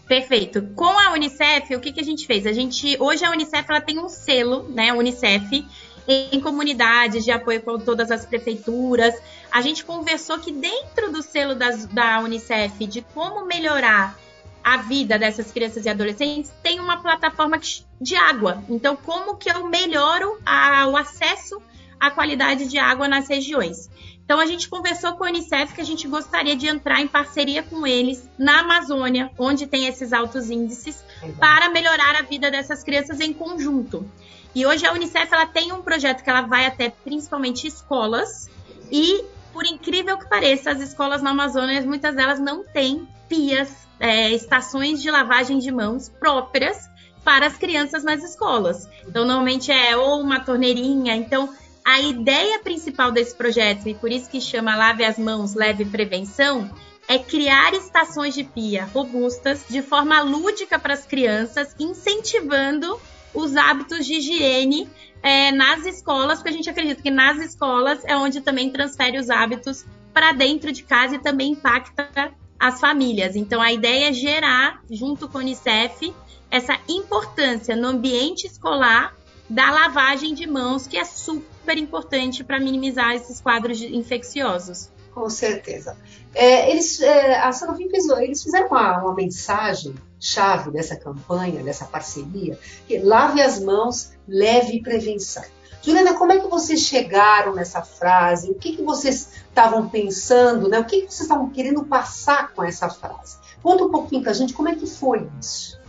Perfeito. 0.07 0.61
Com 0.75 0.99
a 0.99 1.11
Unicef, 1.13 1.75
o 1.75 1.79
que, 1.79 1.91
que 1.91 1.99
a 1.99 2.03
gente 2.03 2.27
fez? 2.27 2.45
A 2.45 2.51
gente 2.51 2.97
hoje 2.99 3.23
a 3.23 3.31
Unicef 3.31 3.65
ela 3.69 3.81
tem 3.81 3.99
um 3.99 4.09
selo, 4.09 4.67
né? 4.69 4.93
Unicef 4.93 5.65
em 6.05 6.39
comunidades 6.41 7.23
de 7.23 7.31
apoio 7.31 7.61
com 7.61 7.79
todas 7.79 8.11
as 8.11 8.25
prefeituras. 8.25 9.15
A 9.51 9.61
gente 9.61 9.85
conversou 9.85 10.37
que 10.39 10.51
dentro 10.51 11.11
do 11.11 11.21
selo 11.21 11.55
das, 11.55 11.85
da 11.85 12.19
Unicef 12.19 12.85
de 12.85 13.01
como 13.13 13.45
melhorar 13.45 14.17
a 14.63 14.77
vida 14.77 15.19
dessas 15.19 15.51
crianças 15.51 15.85
e 15.85 15.89
adolescentes 15.89 16.51
tem 16.61 16.79
uma 16.79 16.97
plataforma 16.97 17.59
de 17.99 18.15
água. 18.15 18.63
Então, 18.69 18.95
como 18.95 19.35
que 19.35 19.49
eu 19.49 19.67
melhoro 19.67 20.39
a, 20.45 20.87
o 20.87 20.95
acesso 20.95 21.61
à 21.99 22.09
qualidade 22.09 22.67
de 22.67 22.77
água 22.77 23.07
nas 23.07 23.27
regiões? 23.27 23.89
Então 24.25 24.39
a 24.39 24.45
gente 24.45 24.69
conversou 24.69 25.13
com 25.13 25.25
a 25.25 25.27
Unicef 25.27 25.73
que 25.73 25.81
a 25.81 25.85
gente 25.85 26.07
gostaria 26.07 26.55
de 26.55 26.67
entrar 26.67 27.01
em 27.01 27.07
parceria 27.07 27.61
com 27.61 27.85
eles 27.85 28.29
na 28.37 28.61
Amazônia, 28.61 29.29
onde 29.37 29.67
tem 29.67 29.87
esses 29.87 30.13
altos 30.13 30.49
índices, 30.49 31.03
para 31.39 31.69
melhorar 31.69 32.15
a 32.15 32.21
vida 32.21 32.49
dessas 32.49 32.83
crianças 32.83 33.19
em 33.19 33.33
conjunto. 33.33 34.09
E 34.55 34.65
hoje 34.65 34.85
a 34.85 34.93
Unicef 34.93 35.33
ela 35.33 35.45
tem 35.45 35.71
um 35.73 35.81
projeto 35.81 36.23
que 36.23 36.29
ela 36.29 36.41
vai 36.41 36.65
até 36.65 36.89
principalmente 36.89 37.67
escolas 37.67 38.49
e 38.91 39.25
por 39.53 39.65
incrível 39.65 40.17
que 40.17 40.27
pareça, 40.27 40.71
as 40.71 40.81
escolas 40.81 41.21
na 41.21 41.29
Amazônia, 41.29 41.79
muitas 41.81 42.15
delas 42.15 42.39
não 42.39 42.63
têm 42.63 43.07
pias, 43.29 43.71
é, 43.99 44.31
estações 44.31 45.01
de 45.01 45.11
lavagem 45.11 45.59
de 45.59 45.71
mãos 45.71 46.09
próprias 46.09 46.89
para 47.23 47.45
as 47.45 47.55
crianças 47.55 48.03
nas 48.03 48.23
escolas. 48.23 48.89
Então, 49.07 49.25
normalmente 49.25 49.71
é 49.71 49.95
ou 49.95 50.19
uma 50.19 50.39
torneirinha. 50.39 51.15
Então, 51.15 51.53
a 51.85 51.99
ideia 51.99 52.59
principal 52.59 53.11
desse 53.11 53.35
projeto, 53.35 53.87
e 53.87 53.93
por 53.93 54.11
isso 54.11 54.29
que 54.29 54.39
chama 54.39 54.75
Lave 54.75 55.03
as 55.03 55.17
Mãos, 55.17 55.53
Leve 55.53 55.85
Prevenção, 55.85 56.69
é 57.07 57.19
criar 57.19 57.73
estações 57.73 58.33
de 58.33 58.43
pia 58.43 58.85
robustas 58.85 59.65
de 59.69 59.81
forma 59.81 60.21
lúdica 60.21 60.79
para 60.79 60.93
as 60.93 61.05
crianças, 61.05 61.75
incentivando 61.77 62.99
os 63.33 63.57
hábitos 63.57 64.05
de 64.05 64.13
higiene 64.13 64.87
é, 65.21 65.51
nas 65.51 65.85
escolas, 65.85 66.39
porque 66.39 66.49
a 66.49 66.53
gente 66.53 66.69
acredita 66.69 67.01
que 67.01 67.11
nas 67.11 67.37
escolas 67.39 68.03
é 68.05 68.15
onde 68.15 68.39
também 68.39 68.69
transfere 68.69 69.17
os 69.17 69.29
hábitos 69.29 69.85
para 70.13 70.31
dentro 70.31 70.71
de 70.71 70.83
casa 70.83 71.15
e 71.15 71.19
também 71.19 71.51
impacta 71.51 72.31
as 72.57 72.79
famílias. 72.79 73.35
Então, 73.35 73.61
a 73.61 73.73
ideia 73.73 74.09
é 74.09 74.13
gerar, 74.13 74.81
junto 74.89 75.27
com 75.27 75.39
a 75.39 75.41
Unicef, 75.41 76.13
essa 76.49 76.79
importância 76.87 77.75
no 77.75 77.87
ambiente 77.87 78.45
escolar 78.45 79.13
da 79.49 79.69
lavagem 79.71 80.33
de 80.33 80.47
mãos, 80.47 80.87
que 80.87 80.97
é 80.97 81.03
super 81.03 81.52
importante 81.77 82.43
para 82.43 82.59
minimizar 82.59 83.13
esses 83.13 83.39
quadros 83.39 83.81
infecciosos. 83.81 84.89
Com 85.13 85.29
certeza. 85.29 85.95
É, 86.33 86.71
eles, 86.71 86.99
é, 86.99 87.39
a 87.39 87.51
Sanofi 87.51 87.87
eles 87.93 88.41
fizeram 88.41 88.67
uma, 88.67 88.97
uma, 89.03 89.13
mensagem 89.13 89.93
chave 90.19 90.71
dessa 90.71 90.95
campanha, 90.95 91.63
dessa 91.63 91.85
parceria, 91.85 92.57
que 92.87 92.97
lave 92.97 93.41
as 93.41 93.59
mãos, 93.59 94.13
leve 94.27 94.81
prevenção. 94.81 95.43
Juliana, 95.83 96.13
como 96.13 96.31
é 96.31 96.39
que 96.39 96.47
vocês 96.47 96.79
chegaram 96.79 97.53
nessa 97.53 97.81
frase? 97.81 98.49
O 98.49 98.55
que, 98.55 98.77
que 98.77 98.81
vocês 98.81 99.33
estavam 99.49 99.89
pensando? 99.89 100.69
Né? 100.69 100.79
O 100.79 100.85
que, 100.85 101.01
que 101.01 101.13
vocês 101.13 101.21
estavam 101.21 101.49
querendo 101.49 101.83
passar 101.83 102.53
com 102.53 102.63
essa 102.63 102.89
frase? 102.89 103.37
Conta 103.61 103.83
um 103.83 103.91
pouquinho 103.91 104.21
para 104.21 104.31
a 104.31 104.33
gente 104.33 104.53
como 104.53 104.69
é 104.69 104.75
que 104.75 104.87
foi 104.87 105.27
isso. 105.39 105.79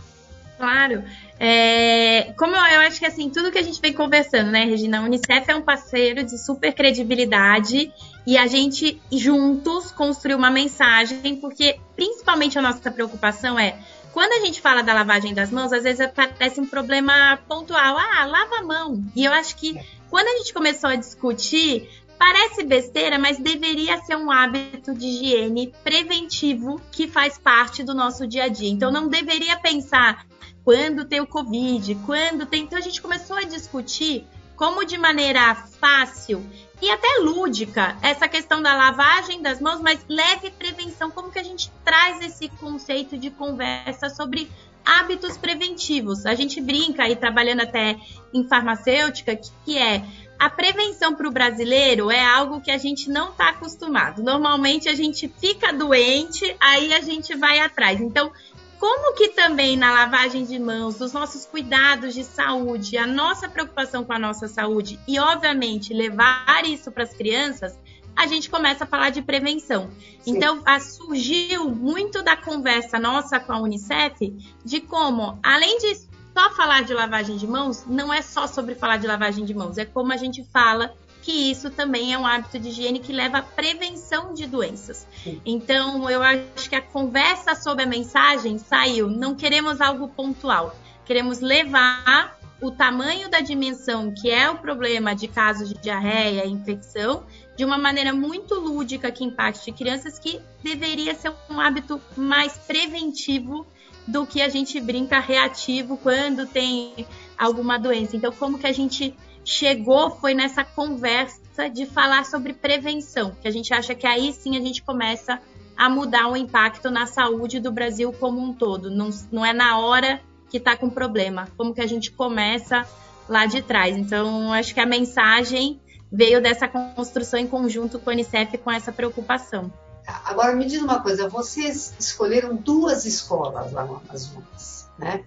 Claro. 0.57 1.03
É, 1.39 2.33
como 2.37 2.55
eu, 2.55 2.63
eu, 2.73 2.81
acho 2.81 2.99
que 2.99 3.05
assim, 3.05 3.29
tudo 3.29 3.51
que 3.51 3.57
a 3.57 3.61
gente 3.61 3.81
vem 3.81 3.91
conversando, 3.91 4.51
né, 4.51 4.63
Regina? 4.63 4.99
A 4.99 5.03
Unicef 5.03 5.49
é 5.49 5.55
um 5.55 5.61
parceiro 5.61 6.23
de 6.23 6.37
super 6.37 6.73
credibilidade 6.73 7.91
e 8.25 8.37
a 8.37 8.47
gente 8.47 9.01
juntos 9.11 9.91
construiu 9.91 10.37
uma 10.37 10.49
mensagem, 10.49 11.35
porque 11.35 11.77
principalmente 11.95 12.57
a 12.57 12.61
nossa 12.61 12.89
preocupação 12.89 13.59
é 13.59 13.77
quando 14.13 14.31
a 14.31 14.45
gente 14.45 14.61
fala 14.61 14.81
da 14.81 14.93
lavagem 14.93 15.33
das 15.33 15.51
mãos, 15.51 15.73
às 15.73 15.83
vezes 15.83 16.07
parece 16.15 16.61
um 16.61 16.65
problema 16.65 17.37
pontual. 17.49 17.97
Ah, 17.97 18.25
lava 18.25 18.59
a 18.59 18.63
mão. 18.63 19.03
E 19.13 19.25
eu 19.25 19.33
acho 19.33 19.57
que 19.57 19.77
quando 20.09 20.27
a 20.27 20.37
gente 20.37 20.53
começou 20.53 20.89
a 20.89 20.95
discutir, 20.95 21.89
Parece 22.17 22.63
besteira, 22.63 23.19
mas 23.19 23.37
deveria 23.37 24.01
ser 24.01 24.15
um 24.15 24.31
hábito 24.31 24.93
de 24.93 25.05
higiene 25.05 25.73
preventivo 25.83 26.81
que 26.91 27.07
faz 27.07 27.37
parte 27.37 27.83
do 27.83 27.93
nosso 27.93 28.25
dia 28.25 28.45
a 28.45 28.47
dia. 28.47 28.69
Então 28.69 28.91
não 28.91 29.07
deveria 29.07 29.57
pensar 29.57 30.25
quando 30.63 31.05
tem 31.05 31.19
o 31.19 31.27
Covid, 31.27 31.95
quando 32.05 32.45
tem. 32.45 32.63
Então 32.63 32.77
a 32.77 32.81
gente 32.81 33.01
começou 33.01 33.37
a 33.37 33.43
discutir 33.43 34.25
como 34.55 34.85
de 34.85 34.97
maneira 34.97 35.53
fácil 35.55 36.43
e 36.81 36.89
até 36.89 37.19
lúdica 37.19 37.97
essa 38.01 38.27
questão 38.27 38.61
da 38.61 38.75
lavagem 38.75 39.41
das 39.41 39.59
mãos, 39.59 39.81
mas 39.81 40.05
leve 40.07 40.49
prevenção, 40.51 41.11
como 41.11 41.31
que 41.31 41.39
a 41.39 41.43
gente 41.43 41.71
traz 41.83 42.21
esse 42.21 42.47
conceito 42.49 43.17
de 43.17 43.29
conversa 43.29 44.09
sobre 44.09 44.49
hábitos 44.85 45.37
preventivos. 45.37 46.25
A 46.25 46.35
gente 46.35 46.61
brinca 46.61 47.03
aí 47.03 47.15
trabalhando 47.15 47.61
até 47.61 47.97
em 48.33 48.47
farmacêutica 48.47 49.35
que 49.65 49.77
é 49.77 50.05
a 50.37 50.49
prevenção 50.49 51.15
para 51.15 51.27
o 51.27 51.31
brasileiro 51.31 52.11
é 52.11 52.23
algo 52.23 52.61
que 52.61 52.71
a 52.71 52.77
gente 52.77 53.09
não 53.09 53.29
está 53.29 53.49
acostumado. 53.49 54.21
Normalmente 54.21 54.89
a 54.89 54.93
gente 54.93 55.27
fica 55.39 55.71
doente, 55.71 56.55
aí 56.59 56.93
a 56.93 57.01
gente 57.01 57.35
vai 57.35 57.59
atrás. 57.59 58.01
Então, 58.01 58.31
como 58.79 59.15
que 59.15 59.29
também 59.29 59.77
na 59.77 59.91
lavagem 59.91 60.45
de 60.45 60.59
mãos, 60.59 60.99
os 60.99 61.13
nossos 61.13 61.45
cuidados 61.45 62.13
de 62.13 62.23
saúde, 62.23 62.97
a 62.97 63.07
nossa 63.07 63.47
preocupação 63.47 64.03
com 64.03 64.13
a 64.13 64.19
nossa 64.19 64.47
saúde 64.47 64.99
e, 65.07 65.17
obviamente, 65.17 65.93
levar 65.93 66.65
isso 66.65 66.91
para 66.91 67.03
as 67.03 67.13
crianças, 67.13 67.77
a 68.15 68.27
gente 68.27 68.49
começa 68.49 68.83
a 68.83 68.87
falar 68.87 69.09
de 69.09 69.21
prevenção. 69.21 69.89
Sim. 70.21 70.35
Então, 70.35 70.63
surgiu 70.79 71.69
muito 71.69 72.23
da 72.23 72.35
conversa 72.35 72.99
nossa 72.99 73.39
com 73.39 73.53
a 73.53 73.59
Unicef 73.59 74.33
de 74.63 74.81
como, 74.81 75.39
além 75.43 75.77
de 75.79 76.14
só 76.37 76.51
falar 76.51 76.83
de 76.83 76.93
lavagem 76.93 77.37
de 77.37 77.47
mãos 77.47 77.85
não 77.87 78.13
é 78.13 78.21
só 78.21 78.45
sobre 78.45 78.75
falar 78.75 78.97
de 78.97 79.07
lavagem 79.07 79.45
de 79.45 79.53
mãos, 79.53 79.77
é 79.77 79.85
como 79.85 80.11
a 80.11 80.17
gente 80.17 80.43
fala 80.43 80.93
que 81.21 81.31
isso 81.49 81.71
também 81.71 82.13
é 82.13 82.17
um 82.17 82.27
hábito 82.27 82.59
de 82.59 82.69
higiene 82.69 82.99
que 82.99 83.13
leva 83.13 83.37
à 83.37 83.41
prevenção 83.41 84.33
de 84.33 84.45
doenças. 84.45 85.07
Então, 85.43 86.07
eu 86.07 86.21
acho 86.21 86.69
que 86.69 86.75
a 86.75 86.81
conversa 86.81 87.55
sobre 87.55 87.83
a 87.83 87.87
mensagem 87.87 88.59
saiu. 88.59 89.09
Não 89.09 89.33
queremos 89.33 89.81
algo 89.81 90.09
pontual, 90.09 90.75
queremos 91.03 91.39
levar 91.39 92.37
o 92.61 92.69
tamanho 92.69 93.29
da 93.29 93.39
dimensão 93.39 94.13
que 94.13 94.29
é 94.29 94.49
o 94.49 94.57
problema 94.57 95.15
de 95.15 95.27
casos 95.27 95.69
de 95.69 95.75
diarreia 95.75 96.45
e 96.45 96.51
infecção 96.51 97.23
de 97.55 97.65
uma 97.65 97.77
maneira 97.77 98.13
muito 98.13 98.55
lúdica 98.55 99.11
que 99.11 99.23
impacte 99.23 99.71
crianças 99.71 100.19
que 100.19 100.39
deveria 100.61 101.15
ser 101.15 101.33
um 101.49 101.59
hábito 101.59 101.99
mais 102.15 102.57
preventivo 102.57 103.65
do 104.07 104.25
que 104.25 104.41
a 104.41 104.49
gente 104.49 104.79
brinca 104.79 105.19
reativo 105.19 105.97
quando 105.97 106.45
tem 106.45 107.07
alguma 107.37 107.77
doença. 107.77 108.15
Então, 108.15 108.31
como 108.31 108.59
que 108.59 108.67
a 108.67 108.71
gente 108.71 109.15
chegou 109.43 110.09
foi 110.09 110.33
nessa 110.33 110.63
conversa 110.63 111.69
de 111.69 111.85
falar 111.85 112.25
sobre 112.25 112.53
prevenção, 112.53 113.31
que 113.41 113.47
a 113.47 113.51
gente 113.51 113.73
acha 113.73 113.95
que 113.95 114.05
aí 114.05 114.33
sim 114.33 114.57
a 114.57 114.61
gente 114.61 114.81
começa 114.83 115.39
a 115.77 115.89
mudar 115.89 116.27
o 116.29 116.37
impacto 116.37 116.89
na 116.89 117.05
saúde 117.05 117.59
do 117.59 117.71
Brasil 117.71 118.11
como 118.13 118.41
um 118.41 118.53
todo. 118.53 118.89
Não, 118.89 119.09
não 119.31 119.45
é 119.45 119.53
na 119.53 119.77
hora 119.77 120.21
que 120.49 120.57
está 120.57 120.75
com 120.75 120.89
problema, 120.89 121.47
como 121.57 121.73
que 121.73 121.81
a 121.81 121.87
gente 121.87 122.11
começa 122.11 122.87
lá 123.27 123.45
de 123.45 123.61
trás. 123.61 123.95
Então, 123.97 124.53
acho 124.53 124.73
que 124.73 124.79
a 124.79 124.85
mensagem 124.85 125.79
veio 126.11 126.41
dessa 126.41 126.67
construção 126.67 127.39
em 127.39 127.47
conjunto 127.47 127.99
com 127.99 128.09
a 128.09 128.13
Unicef 128.13 128.57
com 128.59 128.71
essa 128.71 128.91
preocupação. 128.91 129.71
Agora 130.05 130.55
me 130.55 130.65
diz 130.65 130.81
uma 130.81 131.01
coisa, 131.01 131.27
vocês 131.27 131.93
escolheram 131.99 132.55
duas 132.55 133.05
escolas 133.05 133.71
lá 133.71 133.85
no 133.85 133.95
Amazonas, 133.97 134.87
né? 134.97 135.23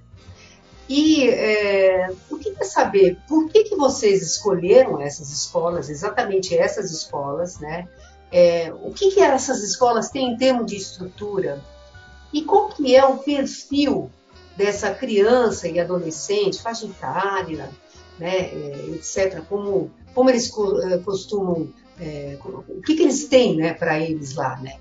E 0.88 1.28
é, 1.28 2.10
eu 2.30 2.38
queria 2.38 2.64
saber 2.64 3.18
por 3.28 3.48
que, 3.48 3.64
que 3.64 3.76
vocês 3.76 4.22
escolheram 4.22 5.00
essas 5.00 5.30
escolas, 5.30 5.90
exatamente 5.90 6.56
essas 6.56 6.90
escolas, 6.90 7.58
né? 7.58 7.88
É, 8.30 8.72
o 8.82 8.92
que, 8.92 9.10
que 9.10 9.20
essas 9.20 9.62
escolas 9.62 10.10
têm 10.10 10.32
em 10.32 10.36
termos 10.36 10.66
de 10.66 10.76
estrutura 10.76 11.62
e 12.32 12.42
qual 12.42 12.68
que 12.68 12.94
é 12.94 13.04
o 13.04 13.18
perfil 13.18 14.10
dessa 14.56 14.92
criança 14.92 15.68
e 15.68 15.78
adolescente, 15.78 16.60
faixa 16.60 16.86
etária, 16.86 17.70
né, 18.18 18.36
é, 18.36 18.84
etc. 18.94 19.42
Como, 19.48 19.90
como 20.14 20.28
eles 20.28 20.52
é, 20.90 20.98
costumam 20.98 21.68
é, 22.00 22.38
o 22.42 22.82
que, 22.82 22.94
que, 22.94 23.02
eles 23.02 23.24
têm 23.28 23.56
né, 23.56 23.74
para 23.74 23.98
eles 23.98 24.34
lá, 24.34 24.56
né, 24.58 24.78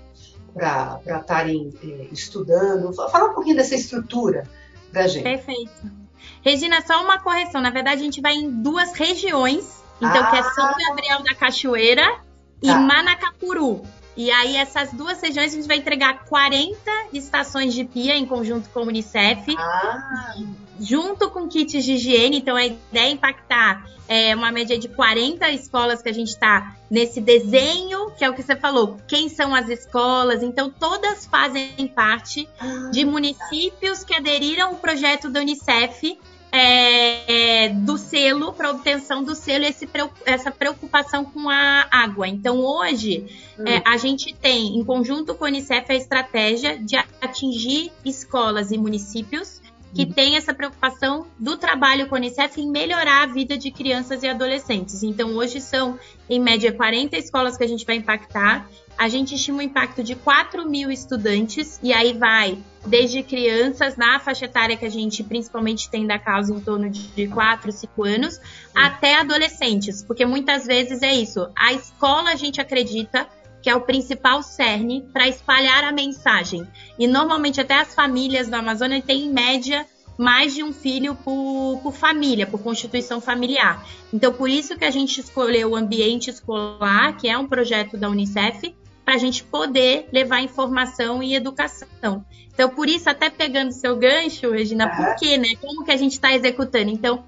para 0.54 1.00
estarem 1.06 1.72
é, 1.82 2.06
estudando. 2.12 2.92
Fala 2.92 3.30
um 3.30 3.34
pouquinho 3.34 3.56
dessa 3.56 3.74
estrutura 3.74 4.44
da 4.92 5.06
gente. 5.06 5.22
Perfeito. 5.22 5.98
Regina, 6.42 6.80
só 6.86 7.02
uma 7.02 7.18
correção. 7.18 7.60
Na 7.60 7.70
verdade, 7.70 8.00
a 8.00 8.04
gente 8.04 8.20
vai 8.20 8.34
em 8.34 8.50
duas 8.62 8.92
regiões. 8.92 9.82
Então, 9.98 10.22
ah. 10.22 10.30
que 10.30 10.36
é 10.36 10.42
São 10.42 10.66
ah. 10.66 10.76
Gabriel 10.88 11.22
da 11.22 11.34
Cachoeira 11.34 12.06
tá. 12.06 12.22
e 12.62 12.68
Manacapuru. 12.68 13.82
E 14.18 14.32
aí, 14.32 14.56
essas 14.56 14.92
duas 14.92 15.20
regiões, 15.20 15.52
a 15.52 15.56
gente 15.56 15.68
vai 15.68 15.76
entregar 15.76 16.24
40 16.24 16.76
estações 17.12 17.72
de 17.72 17.84
pia 17.84 18.16
em 18.16 18.26
conjunto 18.26 18.68
com 18.70 18.80
o 18.80 18.88
Unicef. 18.88 19.54
Ah 19.56 20.34
junto 20.80 21.30
com 21.30 21.48
kits 21.48 21.84
de 21.84 21.92
higiene. 21.92 22.38
Então, 22.38 22.56
a 22.56 22.66
ideia 22.66 23.08
é 23.08 23.10
impactar 23.10 23.84
é, 24.06 24.34
uma 24.34 24.50
média 24.50 24.78
de 24.78 24.88
40 24.88 25.50
escolas 25.50 26.02
que 26.02 26.08
a 26.08 26.12
gente 26.12 26.28
está 26.28 26.74
nesse 26.90 27.20
desenho, 27.20 28.10
que 28.12 28.24
é 28.24 28.30
o 28.30 28.34
que 28.34 28.42
você 28.42 28.56
falou. 28.56 28.96
Quem 29.06 29.28
são 29.28 29.54
as 29.54 29.68
escolas? 29.68 30.42
Então, 30.42 30.70
todas 30.70 31.26
fazem 31.26 31.88
parte 31.94 32.48
de 32.90 33.04
municípios 33.04 34.04
que 34.04 34.14
aderiram 34.14 34.68
ao 34.68 34.74
projeto 34.76 35.28
da 35.28 35.40
Unicef. 35.40 36.18
É, 36.50 37.64
é, 37.64 37.68
do 37.68 37.98
selo, 37.98 38.54
para 38.54 38.70
obtenção 38.70 39.22
do 39.22 39.34
selo, 39.34 39.66
esse, 39.66 39.86
essa 40.24 40.50
preocupação 40.50 41.24
com 41.24 41.50
a 41.50 41.86
água. 41.90 42.26
Então, 42.26 42.60
hoje, 42.60 43.26
hum. 43.58 43.64
é, 43.66 43.82
a 43.84 43.98
gente 43.98 44.34
tem, 44.34 44.78
em 44.78 44.82
conjunto 44.82 45.34
com 45.34 45.44
a 45.44 45.48
Unicef, 45.48 45.92
a 45.92 45.94
estratégia 45.94 46.78
de 46.78 46.96
atingir 47.20 47.92
escolas 48.02 48.70
e 48.70 48.78
municípios 48.78 49.60
que 49.94 50.02
uhum. 50.02 50.12
tem 50.12 50.36
essa 50.36 50.52
preocupação 50.52 51.26
do 51.38 51.56
trabalho 51.56 52.06
com 52.08 52.14
a 52.14 52.18
Unicef 52.18 52.60
em 52.60 52.70
melhorar 52.70 53.22
a 53.22 53.26
vida 53.26 53.56
de 53.56 53.70
crianças 53.70 54.22
e 54.22 54.28
adolescentes. 54.28 55.02
Então, 55.02 55.34
hoje 55.34 55.60
são, 55.60 55.98
em 56.28 56.40
média, 56.40 56.72
40 56.72 57.16
escolas 57.16 57.56
que 57.56 57.64
a 57.64 57.66
gente 57.66 57.86
vai 57.86 57.96
impactar. 57.96 58.68
A 58.98 59.08
gente 59.08 59.36
estima 59.36 59.58
um 59.58 59.62
impacto 59.62 60.02
de 60.02 60.16
4 60.16 60.68
mil 60.68 60.90
estudantes, 60.90 61.78
e 61.82 61.92
aí 61.92 62.12
vai 62.12 62.58
desde 62.84 63.22
crianças, 63.22 63.96
na 63.96 64.18
faixa 64.18 64.46
etária 64.46 64.76
que 64.76 64.84
a 64.84 64.90
gente 64.90 65.22
principalmente 65.22 65.88
tem 65.88 66.06
da 66.06 66.18
causa 66.18 66.52
em 66.52 66.58
torno 66.58 66.90
de 66.90 67.28
4, 67.28 67.70
5 67.70 68.04
anos, 68.04 68.38
uhum. 68.38 68.42
até 68.74 69.18
adolescentes, 69.18 70.02
porque 70.02 70.26
muitas 70.26 70.66
vezes 70.66 71.02
é 71.02 71.14
isso. 71.14 71.48
A 71.56 71.72
escola, 71.72 72.30
a 72.30 72.34
gente 72.34 72.60
acredita, 72.60 73.28
que 73.62 73.70
é 73.70 73.76
o 73.76 73.82
principal 73.82 74.42
cerne 74.42 75.02
para 75.12 75.28
espalhar 75.28 75.84
a 75.84 75.92
mensagem. 75.92 76.66
E 76.98 77.06
normalmente 77.06 77.60
até 77.60 77.74
as 77.74 77.94
famílias 77.94 78.48
da 78.48 78.58
Amazônia 78.58 79.00
têm 79.00 79.26
em 79.26 79.32
média 79.32 79.86
mais 80.16 80.52
de 80.52 80.64
um 80.64 80.72
filho 80.72 81.14
por, 81.14 81.78
por, 81.80 81.92
família, 81.92 82.44
por 82.44 82.60
constituição 82.60 83.20
familiar. 83.20 83.86
Então, 84.12 84.32
por 84.32 84.50
isso 84.50 84.76
que 84.76 84.84
a 84.84 84.90
gente 84.90 85.20
escolheu 85.20 85.70
o 85.70 85.76
Ambiente 85.76 86.28
Escolar, 86.28 87.16
que 87.16 87.28
é 87.28 87.38
um 87.38 87.46
projeto 87.46 87.96
da 87.96 88.10
Unicef, 88.10 88.74
para 89.08 89.14
a 89.14 89.18
gente 89.18 89.42
poder 89.42 90.06
levar 90.12 90.42
informação 90.42 91.22
e 91.22 91.34
educação. 91.34 92.22
Então, 92.52 92.68
por 92.68 92.90
isso, 92.90 93.08
até 93.08 93.30
pegando 93.30 93.72
seu 93.72 93.96
gancho, 93.96 94.50
Regina, 94.50 94.84
uhum. 94.84 94.96
por 94.96 95.16
quê, 95.16 95.38
né? 95.38 95.48
Como 95.62 95.82
que 95.82 95.90
a 95.90 95.96
gente 95.96 96.12
está 96.12 96.34
executando? 96.34 96.90
Então, 96.90 97.24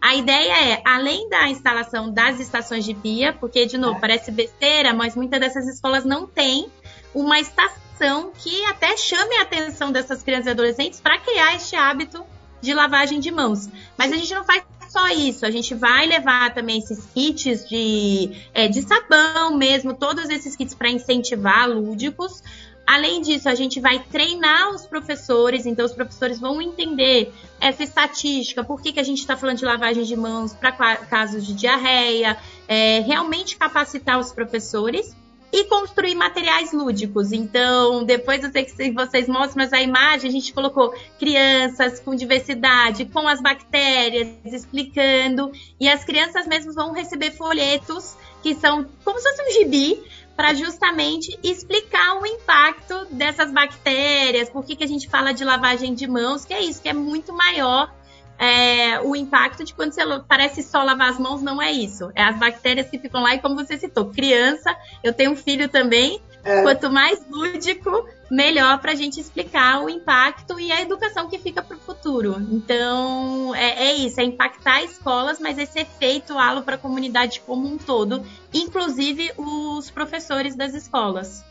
a 0.00 0.16
ideia 0.16 0.72
é, 0.72 0.82
além 0.84 1.28
da 1.28 1.48
instalação 1.48 2.12
das 2.12 2.40
estações 2.40 2.84
de 2.84 2.94
pia, 2.94 3.32
porque, 3.32 3.64
de 3.64 3.78
novo, 3.78 4.00
parece 4.00 4.32
besteira, 4.32 4.92
mas 4.92 5.14
muitas 5.14 5.38
dessas 5.38 5.68
escolas 5.68 6.04
não 6.04 6.26
têm 6.26 6.66
uma 7.14 7.38
estação 7.38 8.32
que 8.36 8.64
até 8.64 8.96
chame 8.96 9.36
a 9.36 9.42
atenção 9.42 9.92
dessas 9.92 10.24
crianças 10.24 10.46
e 10.46 10.50
adolescentes 10.50 11.00
para 11.00 11.16
criar 11.20 11.54
este 11.54 11.76
hábito 11.76 12.24
de 12.60 12.74
lavagem 12.74 13.20
de 13.20 13.30
mãos. 13.30 13.68
Mas 13.96 14.12
a 14.12 14.16
gente 14.16 14.34
não 14.34 14.44
faz 14.44 14.62
só 14.88 15.08
isso, 15.08 15.46
a 15.46 15.50
gente 15.50 15.72
vai 15.72 16.06
levar 16.06 16.52
também 16.52 16.78
esses 16.78 17.06
kits 17.14 17.68
de, 17.68 18.32
é, 18.52 18.66
de 18.66 18.82
sabão 18.82 19.56
mesmo, 19.56 19.94
todos 19.94 20.28
esses 20.28 20.56
kits 20.56 20.74
para 20.74 20.90
incentivar 20.90 21.68
lúdicos. 21.68 22.42
Além 22.84 23.22
disso, 23.22 23.48
a 23.48 23.54
gente 23.54 23.78
vai 23.78 24.00
treinar 24.00 24.74
os 24.74 24.84
professores, 24.84 25.64
então 25.64 25.86
os 25.86 25.92
professores 25.92 26.40
vão 26.40 26.60
entender 26.60 27.32
essa 27.60 27.84
estatística, 27.84 28.64
por 28.64 28.82
que, 28.82 28.92
que 28.92 28.98
a 28.98 29.04
gente 29.04 29.20
está 29.20 29.36
falando 29.36 29.58
de 29.58 29.64
lavagem 29.64 30.02
de 30.02 30.16
mãos 30.16 30.52
para 30.52 30.72
casos 30.72 31.46
de 31.46 31.54
diarreia, 31.54 32.36
é, 32.66 32.98
realmente 33.00 33.56
capacitar 33.56 34.18
os 34.18 34.32
professores 34.32 35.14
e 35.52 35.64
construir 35.64 36.14
materiais 36.14 36.72
lúdicos. 36.72 37.32
Então, 37.32 38.04
depois 38.04 38.42
eu 38.42 38.50
sei 38.50 38.64
que 38.64 38.92
vocês 38.92 39.28
mostram, 39.28 39.64
mas 39.64 39.72
a 39.72 39.80
imagem 39.80 40.28
a 40.28 40.32
gente 40.32 40.52
colocou 40.52 40.94
crianças 41.18 42.00
com 42.00 42.14
diversidade, 42.14 43.04
com 43.06 43.26
as 43.26 43.40
bactérias, 43.40 44.28
explicando, 44.44 45.50
e 45.78 45.88
as 45.88 46.04
crianças 46.04 46.46
mesmo 46.46 46.72
vão 46.72 46.92
receber 46.92 47.32
folhetos 47.32 48.16
que 48.42 48.54
são 48.54 48.86
como 49.04 49.18
se 49.18 49.28
fosse 49.28 49.42
um 49.42 49.60
gibi 49.60 50.02
para 50.36 50.54
justamente 50.54 51.38
explicar 51.42 52.18
o 52.18 52.24
impacto 52.24 53.04
dessas 53.10 53.52
bactérias, 53.52 54.48
por 54.48 54.64
que, 54.64 54.74
que 54.74 54.84
a 54.84 54.86
gente 54.86 55.06
fala 55.06 55.32
de 55.32 55.44
lavagem 55.44 55.92
de 55.92 56.06
mãos, 56.06 56.46
que 56.46 56.54
é 56.54 56.62
isso, 56.62 56.80
que 56.80 56.88
é 56.88 56.94
muito 56.94 57.30
maior 57.30 57.92
é, 58.40 58.98
o 59.02 59.14
impacto 59.14 59.62
de 59.62 59.74
quando 59.74 59.92
você 59.92 60.00
parece 60.26 60.62
só 60.62 60.82
lavar 60.82 61.10
as 61.10 61.18
mãos, 61.18 61.42
não 61.42 61.60
é 61.60 61.70
isso. 61.70 62.10
É 62.14 62.22
as 62.22 62.38
bactérias 62.38 62.88
que 62.88 62.98
ficam 62.98 63.22
lá 63.22 63.34
e 63.34 63.38
como 63.38 63.54
você 63.54 63.76
citou, 63.76 64.06
criança, 64.06 64.74
eu 65.04 65.12
tenho 65.12 65.32
um 65.32 65.36
filho 65.36 65.68
também, 65.68 66.22
é. 66.42 66.62
quanto 66.62 66.90
mais 66.90 67.20
lúdico, 67.28 68.08
melhor 68.30 68.78
para 68.78 68.92
a 68.92 68.94
gente 68.94 69.20
explicar 69.20 69.82
o 69.82 69.90
impacto 69.90 70.58
e 70.58 70.72
a 70.72 70.80
educação 70.80 71.28
que 71.28 71.38
fica 71.38 71.60
para 71.60 71.76
o 71.76 71.80
futuro. 71.80 72.36
Então, 72.50 73.54
é, 73.54 73.88
é, 73.88 73.94
isso, 73.96 74.18
é 74.18 74.24
impactar 74.24 74.82
escolas, 74.84 75.38
mas 75.38 75.58
esse 75.58 75.78
efeito 75.78 76.38
halo 76.38 76.62
para 76.62 76.76
a 76.76 76.78
comunidade 76.78 77.42
como 77.46 77.68
um 77.68 77.76
todo, 77.76 78.24
inclusive 78.54 79.32
os 79.36 79.90
professores 79.90 80.56
das 80.56 80.72
escolas. 80.72 81.44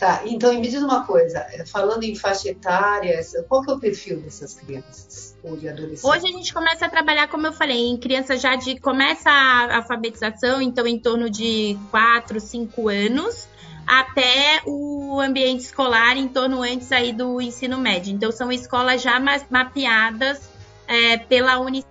Tá, 0.00 0.22
então 0.24 0.54
me 0.54 0.62
diz 0.62 0.82
uma 0.82 1.04
coisa, 1.04 1.46
falando 1.70 2.04
em 2.04 2.16
faixa 2.16 2.48
etária, 2.48 3.20
qual 3.46 3.62
que 3.62 3.70
é 3.70 3.74
o 3.74 3.78
perfil 3.78 4.18
dessas 4.18 4.54
crianças 4.54 5.36
ou 5.42 5.58
de 5.58 5.68
adolescentes? 5.68 6.04
Hoje 6.04 6.26
a 6.26 6.32
gente 6.32 6.54
começa 6.54 6.86
a 6.86 6.88
trabalhar, 6.88 7.28
como 7.28 7.46
eu 7.46 7.52
falei, 7.52 7.86
em 7.86 7.98
crianças 7.98 8.40
já 8.40 8.56
de 8.56 8.80
começa 8.80 9.28
a 9.28 9.76
alfabetização, 9.76 10.62
então 10.62 10.86
em 10.86 10.98
torno 10.98 11.28
de 11.28 11.78
4, 11.90 12.40
5 12.40 12.88
anos, 12.88 13.46
até 13.86 14.62
o 14.64 15.20
ambiente 15.20 15.64
escolar 15.64 16.16
em 16.16 16.28
torno 16.28 16.62
antes 16.62 16.90
aí 16.90 17.12
do 17.12 17.38
ensino 17.38 17.76
médio. 17.76 18.10
Então 18.10 18.32
são 18.32 18.50
escolas 18.50 19.02
já 19.02 19.20
mapeadas 19.50 20.48
é, 20.88 21.18
pela 21.18 21.60
Unicef 21.60 21.89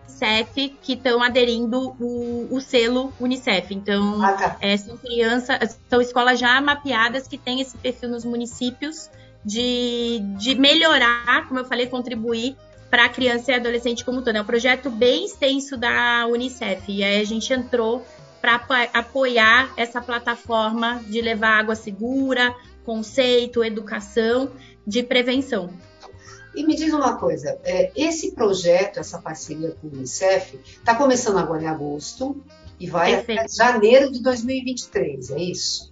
que 0.82 0.94
estão 0.94 1.22
aderindo 1.22 1.96
o, 2.00 2.48
o, 2.52 2.62
selo 2.62 3.14
Unicef. 3.20 3.74
Então, 3.74 4.22
ah, 4.24 4.34
tá. 4.34 4.58
é, 4.60 4.76
são 4.78 4.98
crianças, 4.98 5.80
são 5.90 6.02
escolas 6.02 6.40
já 6.40 6.60
mapeadas 6.62 7.28
que 7.28 7.38
têm 7.38 7.62
esse 7.62 7.78
perfil 7.78 8.10
nos 8.10 8.26
municípios 8.26 9.10
de, 9.44 10.20
de 10.38 10.56
melhorar, 10.56 11.48
como 11.48 11.60
eu 11.60 11.66
falei, 11.66 11.88
contribuir 11.88 12.56
para 12.90 13.06
a 13.06 13.10
criança 13.10 13.52
e 13.52 13.56
adolescente 13.56 14.04
como 14.04 14.22
todo. 14.22 14.36
É 14.36 14.42
um 14.42 14.46
projeto 14.46 14.90
bem 14.90 15.26
extenso 15.26 15.78
da 15.78 16.26
Unicef. 16.28 16.92
E 16.92 17.04
aí 17.04 17.22
a 17.22 17.26
gente 17.26 17.54
entrou 17.54 18.06
para 18.42 18.62
apoiar 18.94 19.72
essa 19.78 20.02
plataforma 20.02 21.02
de 21.08 21.22
levar 21.22 21.60
água 21.60 21.76
segura, 21.76 22.56
conceito, 22.86 23.64
educação, 23.64 24.52
de 24.86 25.04
prevenção. 25.04 25.70
E 26.56 26.66
me 26.66 26.76
diz 26.76 26.94
uma 26.94 27.18
coisa, 27.18 27.60
é, 27.64 27.92
esse 27.96 28.32
projeto, 28.32 29.00
essa 29.00 29.20
parceria 29.20 29.76
com 29.80 29.88
o 29.88 29.92
Unicef, 29.92 30.60
está 30.66 30.96
começando 30.96 31.38
agora 31.38 31.64
em 31.64 31.68
agosto 31.68 32.44
e 32.80 32.88
vai 32.88 33.18
Perfeito. 33.18 33.42
até 33.42 33.50
janeiro 33.50 34.12
de 34.12 34.22
2023, 34.22 35.32
é 35.32 35.40
isso? 35.40 35.92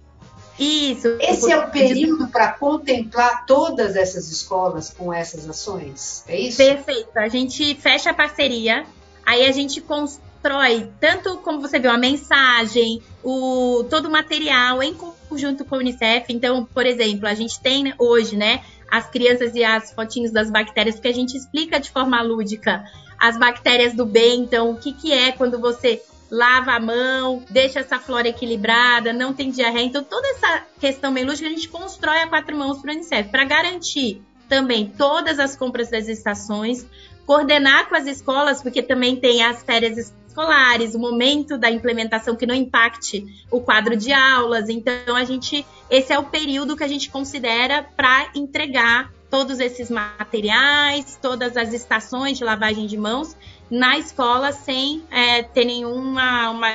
Isso. 0.58 1.16
Esse 1.20 1.52
é 1.52 1.56
o 1.56 1.70
período 1.70 2.28
para 2.28 2.52
contemplar 2.52 3.46
todas 3.46 3.94
essas 3.94 4.28
escolas 4.30 4.90
com 4.90 5.12
essas 5.12 5.48
ações, 5.48 6.24
é 6.26 6.38
isso? 6.38 6.56
Perfeito. 6.56 7.16
A 7.16 7.28
gente 7.28 7.76
fecha 7.76 8.10
a 8.10 8.14
parceria, 8.14 8.84
aí 9.24 9.46
a 9.46 9.52
gente 9.52 9.80
constrói 9.80 10.90
tanto 10.98 11.36
como 11.38 11.60
você 11.60 11.78
viu 11.78 11.92
a 11.92 11.98
mensagem, 11.98 13.00
o 13.22 13.84
todo 13.88 14.06
o 14.06 14.10
material 14.10 14.82
em 14.82 14.94
conjunto 15.28 15.64
com 15.64 15.76
o 15.76 15.78
Unicef. 15.78 16.32
Então, 16.32 16.64
por 16.64 16.86
exemplo, 16.86 17.26
a 17.26 17.34
gente 17.34 17.60
tem 17.60 17.94
hoje, 17.98 18.36
né? 18.36 18.62
as 18.90 19.08
crianças 19.08 19.54
e 19.54 19.62
as 19.62 19.92
fotinhos 19.92 20.32
das 20.32 20.50
bactérias, 20.50 20.96
porque 20.96 21.08
a 21.08 21.14
gente 21.14 21.36
explica 21.36 21.78
de 21.78 21.90
forma 21.90 22.20
lúdica 22.22 22.84
as 23.18 23.36
bactérias 23.36 23.94
do 23.94 24.06
bem, 24.06 24.40
então 24.40 24.70
o 24.70 24.78
que, 24.78 24.92
que 24.92 25.12
é 25.12 25.32
quando 25.32 25.58
você 25.58 26.00
lava 26.30 26.72
a 26.72 26.80
mão, 26.80 27.42
deixa 27.50 27.80
essa 27.80 27.98
flora 27.98 28.28
equilibrada, 28.28 29.12
não 29.12 29.32
tem 29.32 29.50
diarreia. 29.50 29.86
Então, 29.86 30.04
toda 30.04 30.26
essa 30.28 30.62
questão 30.78 31.10
meio 31.10 31.26
lúdica 31.26 31.46
a 31.46 31.50
gente 31.50 31.68
constrói 31.68 32.18
a 32.18 32.28
quatro 32.28 32.56
mãos 32.56 32.78
para 32.78 32.92
o 32.92 32.94
Unicef, 32.94 33.30
para 33.30 33.44
garantir 33.44 34.22
também 34.48 34.92
todas 34.96 35.38
as 35.38 35.56
compras 35.56 35.90
das 35.90 36.06
estações, 36.06 36.86
coordenar 37.26 37.88
com 37.88 37.96
as 37.96 38.06
escolas, 38.06 38.62
porque 38.62 38.82
também 38.82 39.16
tem 39.16 39.42
as 39.42 39.62
férias 39.62 40.14
escolares, 40.38 40.94
o 40.94 40.98
momento 40.98 41.58
da 41.58 41.68
implementação 41.68 42.36
que 42.36 42.46
não 42.46 42.54
impacte 42.54 43.26
o 43.50 43.60
quadro 43.60 43.96
de 43.96 44.12
aulas. 44.12 44.68
Então, 44.68 45.16
a 45.16 45.24
gente, 45.24 45.66
esse 45.90 46.12
é 46.12 46.18
o 46.18 46.24
período 46.24 46.76
que 46.76 46.84
a 46.84 46.88
gente 46.88 47.10
considera 47.10 47.82
para 47.96 48.30
entregar 48.34 49.12
todos 49.28 49.58
esses 49.58 49.90
materiais, 49.90 51.18
todas 51.20 51.56
as 51.56 51.72
estações 51.72 52.38
de 52.38 52.44
lavagem 52.44 52.86
de 52.86 52.96
mãos 52.96 53.36
na 53.70 53.98
escola 53.98 54.52
sem 54.52 55.02
é, 55.10 55.42
ter 55.42 55.64
nenhuma 55.64 56.50
uma, 56.50 56.68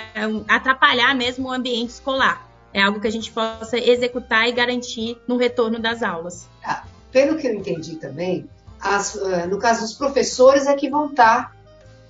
atrapalhar 0.48 1.16
mesmo 1.16 1.48
o 1.48 1.52
ambiente 1.52 1.90
escolar. 1.90 2.48
É 2.72 2.82
algo 2.82 3.00
que 3.00 3.08
a 3.08 3.12
gente 3.12 3.32
possa 3.32 3.78
executar 3.78 4.48
e 4.48 4.52
garantir 4.52 5.18
no 5.28 5.38
retorno 5.38 5.80
das 5.80 6.04
aulas. 6.04 6.48
Ah, 6.64 6.84
pelo 7.12 7.38
que 7.38 7.48
eu 7.48 7.54
entendi 7.54 7.96
também, 7.96 8.48
as, 8.80 9.16
eh, 9.16 9.46
no 9.48 9.58
caso 9.60 9.82
dos 9.82 9.94
professores 9.94 10.66
é 10.66 10.74
que 10.76 10.90
vão 10.90 11.08
estar 11.08 11.52
tá 11.52 11.52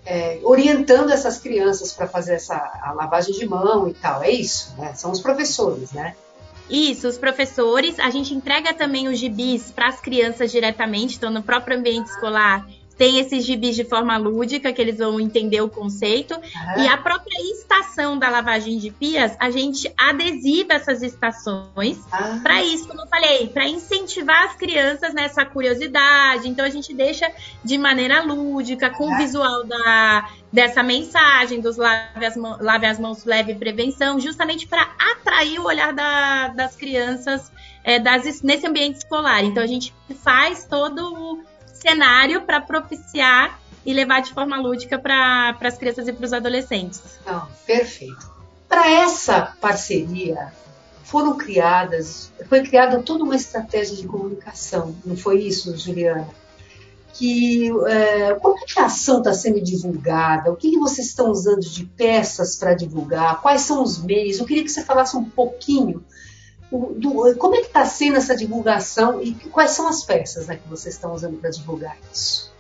é, 0.06 0.40
orientando 0.44 1.12
essas 1.12 1.38
crianças 1.38 1.94
para 1.94 2.08
fazer 2.08 2.34
essa 2.36 2.56
a 2.56 2.92
lavagem 2.94 3.34
de 3.34 3.46
mão 3.46 3.88
e 3.88 3.94
tal. 3.94 4.24
É 4.24 4.32
isso, 4.32 4.74
né? 4.78 4.94
São 4.94 5.12
os 5.12 5.20
professores, 5.20 5.92
né? 5.92 6.16
Isso, 6.70 7.08
os 7.08 7.18
professores. 7.18 8.00
A 8.00 8.10
gente 8.10 8.34
entrega 8.34 8.74
também 8.74 9.08
os 9.08 9.18
gibis 9.18 9.72
para 9.72 9.88
as 9.88 10.00
crianças 10.00 10.52
diretamente, 10.52 11.18
então 11.18 11.30
no 11.30 11.44
próprio 11.44 11.78
ambiente 11.78 12.08
escolar 12.08 12.66
tem 12.98 13.20
esses 13.20 13.46
gibis 13.46 13.76
de 13.76 13.84
forma 13.84 14.18
lúdica, 14.18 14.72
que 14.72 14.82
eles 14.82 14.98
vão 14.98 15.20
entender 15.20 15.62
o 15.62 15.70
conceito. 15.70 16.36
Uhum. 16.36 16.84
E 16.84 16.88
a 16.88 16.98
própria 16.98 17.38
estação 17.52 18.18
da 18.18 18.30
lavagem 18.30 18.78
de 18.78 18.92
pias, 18.92 19.36
a 19.40 19.50
gente 19.50 19.92
adesiva 19.98 20.74
essas 20.74 21.02
estações 21.02 21.98
uhum. 21.98 22.40
para 22.42 22.64
isso, 22.64 22.88
como 22.88 23.02
eu 23.02 23.08
falei, 23.08 23.48
para 23.48 23.68
incentivar 23.68 24.44
as 24.44 24.56
crianças 24.56 25.14
nessa 25.14 25.46
curiosidade. 25.46 26.48
Então 26.48 26.66
a 26.66 26.70
gente 26.70 26.94
deixa 26.94 27.32
de 27.64 27.78
maneira 27.78 28.22
lúdica, 28.22 28.90
com 28.90 29.06
uhum. 29.06 29.14
o 29.14 29.18
visual 29.18 29.64
da, 29.66 30.30
dessa 30.52 30.84
mensagem 30.84 31.60
dos 31.62 31.78
lave 31.78 32.26
as, 32.26 32.38
mãos, 32.38 32.60
lave 32.60 32.86
as 32.86 33.00
mãos, 33.00 33.26
leve 33.26 33.56
prevenção, 33.56 34.20
justamente 34.20 34.68
para 34.68 34.90
atrair 35.00 35.60
o 35.60 35.66
olhar 35.66 35.94
da, 35.94 36.50
das 36.50 36.76
crianças 36.76 37.52
é, 37.84 38.00
das, 38.00 38.42
nesse 38.42 38.66
ambiente 38.66 38.98
escolar. 38.98 39.44
Então 39.44 39.64
a 39.64 39.68
gente 39.68 39.94
faz 40.24 40.66
todo 40.66 41.14
o 41.14 41.53
cenário 41.84 42.42
para 42.42 42.62
propiciar 42.62 43.60
e 43.86 43.94
levar 43.94 44.22
de 44.22 44.34
forma 44.34 44.58
lúdica 44.58 44.98
para 44.98 45.56
as 45.62 45.78
crianças 45.78 46.08
e 46.08 46.14
para 46.14 46.26
os 46.26 46.34
adolescentes. 46.34 47.02
Não, 47.26 47.46
perfeito. 47.66 48.32
Para 48.70 48.90
essa 48.90 49.54
parceria 49.60 50.54
foram 51.04 51.38
criadas, 51.38 52.32
foi 52.48 52.64
criada 52.64 53.04
toda 53.04 53.24
uma 53.24 53.36
estratégia 53.36 53.96
de 53.96 54.08
comunicação, 54.08 54.96
não 55.06 55.16
foi 55.16 55.42
isso, 55.42 55.78
Juliana? 55.78 56.28
Que 57.14 57.70
é, 57.88 58.34
como 58.36 58.58
é 58.58 58.66
que 58.66 58.80
a 58.80 58.86
ação 58.86 59.20
está 59.20 59.34
sendo 59.34 59.62
divulgada? 59.62 60.52
O 60.52 60.56
que, 60.56 60.72
que 60.72 60.80
vocês 60.80 61.08
estão 61.08 61.30
usando 61.30 61.60
de 61.60 61.86
peças 61.86 62.56
para 62.56 62.74
divulgar? 62.74 63.42
Quais 63.42 63.62
são 63.62 63.84
os 63.84 64.02
meios? 64.02 64.40
Eu 64.40 64.46
queria 64.46 64.64
que 64.64 64.70
você 64.70 64.84
falasse 64.84 65.16
um 65.16 65.26
pouquinho 65.26 66.04
do, 66.78 67.36
como 67.38 67.56
é 67.56 67.60
que 67.60 67.68
está 67.68 67.86
sendo 67.86 68.18
essa 68.18 68.36
divulgação 68.36 69.22
e 69.22 69.34
quais 69.34 69.72
são 69.72 69.88
as 69.88 70.04
peças 70.04 70.48
né, 70.48 70.56
que 70.56 70.68
vocês 70.68 70.96
estão 70.96 71.14
usando 71.14 71.38
para 71.38 71.50
divulgar 71.50 71.98
isso? 72.12 72.52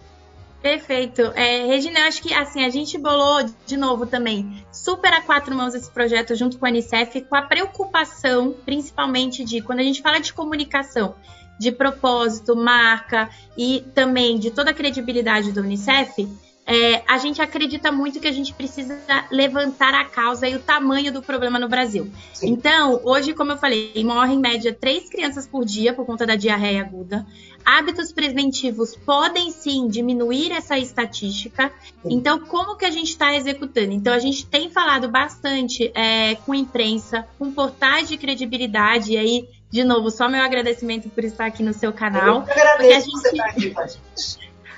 Perfeito. 0.61 1.21
É, 1.35 1.65
Regina, 1.65 1.99
eu 1.99 2.07
acho 2.07 2.21
que 2.21 2.33
assim, 2.33 2.63
a 2.63 2.69
gente 2.69 2.97
bolou 2.97 3.43
de 3.65 3.75
novo 3.75 4.05
também 4.05 4.65
super 4.71 5.11
a 5.11 5.21
quatro 5.21 5.53
mãos 5.53 5.73
esse 5.73 5.91
projeto 5.91 6.35
junto 6.35 6.57
com 6.57 6.65
a 6.65 6.69
Unicef, 6.69 7.19
com 7.21 7.35
a 7.35 7.41
preocupação, 7.41 8.55
principalmente 8.63 9.43
de 9.43 9.61
quando 9.61 9.79
a 9.79 9.83
gente 9.83 10.01
fala 10.01 10.19
de 10.19 10.31
comunicação, 10.31 11.15
de 11.59 11.69
propósito, 11.69 12.55
marca 12.55 13.29
e 13.57 13.83
também 13.93 14.39
de 14.39 14.51
toda 14.51 14.71
a 14.71 14.73
credibilidade 14.73 15.51
da 15.51 15.59
Unicef, 15.59 16.29
é, 16.65 17.03
a 17.07 17.17
gente 17.17 17.41
acredita 17.41 17.91
muito 17.91 18.19
que 18.19 18.27
a 18.27 18.31
gente 18.31 18.53
precisa 18.53 18.97
levantar 19.29 19.93
a 19.93 20.05
causa 20.05 20.47
e 20.47 20.55
o 20.55 20.59
tamanho 20.59 21.11
do 21.11 21.21
problema 21.21 21.59
no 21.59 21.67
Brasil. 21.67 22.09
Sim. 22.33 22.51
Então, 22.51 23.01
hoje, 23.03 23.33
como 23.33 23.51
eu 23.51 23.57
falei, 23.57 23.91
morrem 24.03 24.37
em 24.37 24.39
média 24.39 24.73
três 24.73 25.09
crianças 25.09 25.45
por 25.45 25.65
dia 25.65 25.93
por 25.93 26.05
conta 26.05 26.25
da 26.25 26.35
diarreia 26.35 26.81
aguda. 26.81 27.25
Hábitos 27.65 28.11
preventivos 28.11 28.95
podem 28.95 29.51
sim 29.51 29.87
diminuir 29.87 30.51
essa 30.51 30.77
estatística. 30.77 31.71
Então, 32.05 32.39
como 32.39 32.77
que 32.77 32.85
a 32.85 32.91
gente 32.91 33.09
está 33.09 33.33
executando? 33.35 33.91
Então, 33.91 34.13
a 34.13 34.19
gente 34.19 34.45
tem 34.45 34.69
falado 34.69 35.09
bastante 35.09 35.91
é, 35.93 36.35
com 36.35 36.53
imprensa, 36.53 37.27
com 37.37 37.51
portais 37.51 38.07
de 38.07 38.17
credibilidade, 38.17 39.13
e 39.13 39.17
aí, 39.17 39.49
de 39.69 39.83
novo, 39.83 40.09
só 40.11 40.29
meu 40.29 40.41
agradecimento 40.41 41.09
por 41.09 41.23
estar 41.23 41.45
aqui 41.45 41.63
no 41.63 41.73
seu 41.73 41.91
canal. 41.91 42.45
Eu 42.45 42.51
agradeço 42.51 42.87
a 42.87 42.99
gente... 42.99 43.11
você 43.11 43.29
estar 43.29 43.45
aqui 43.45 43.69
com 43.71 43.81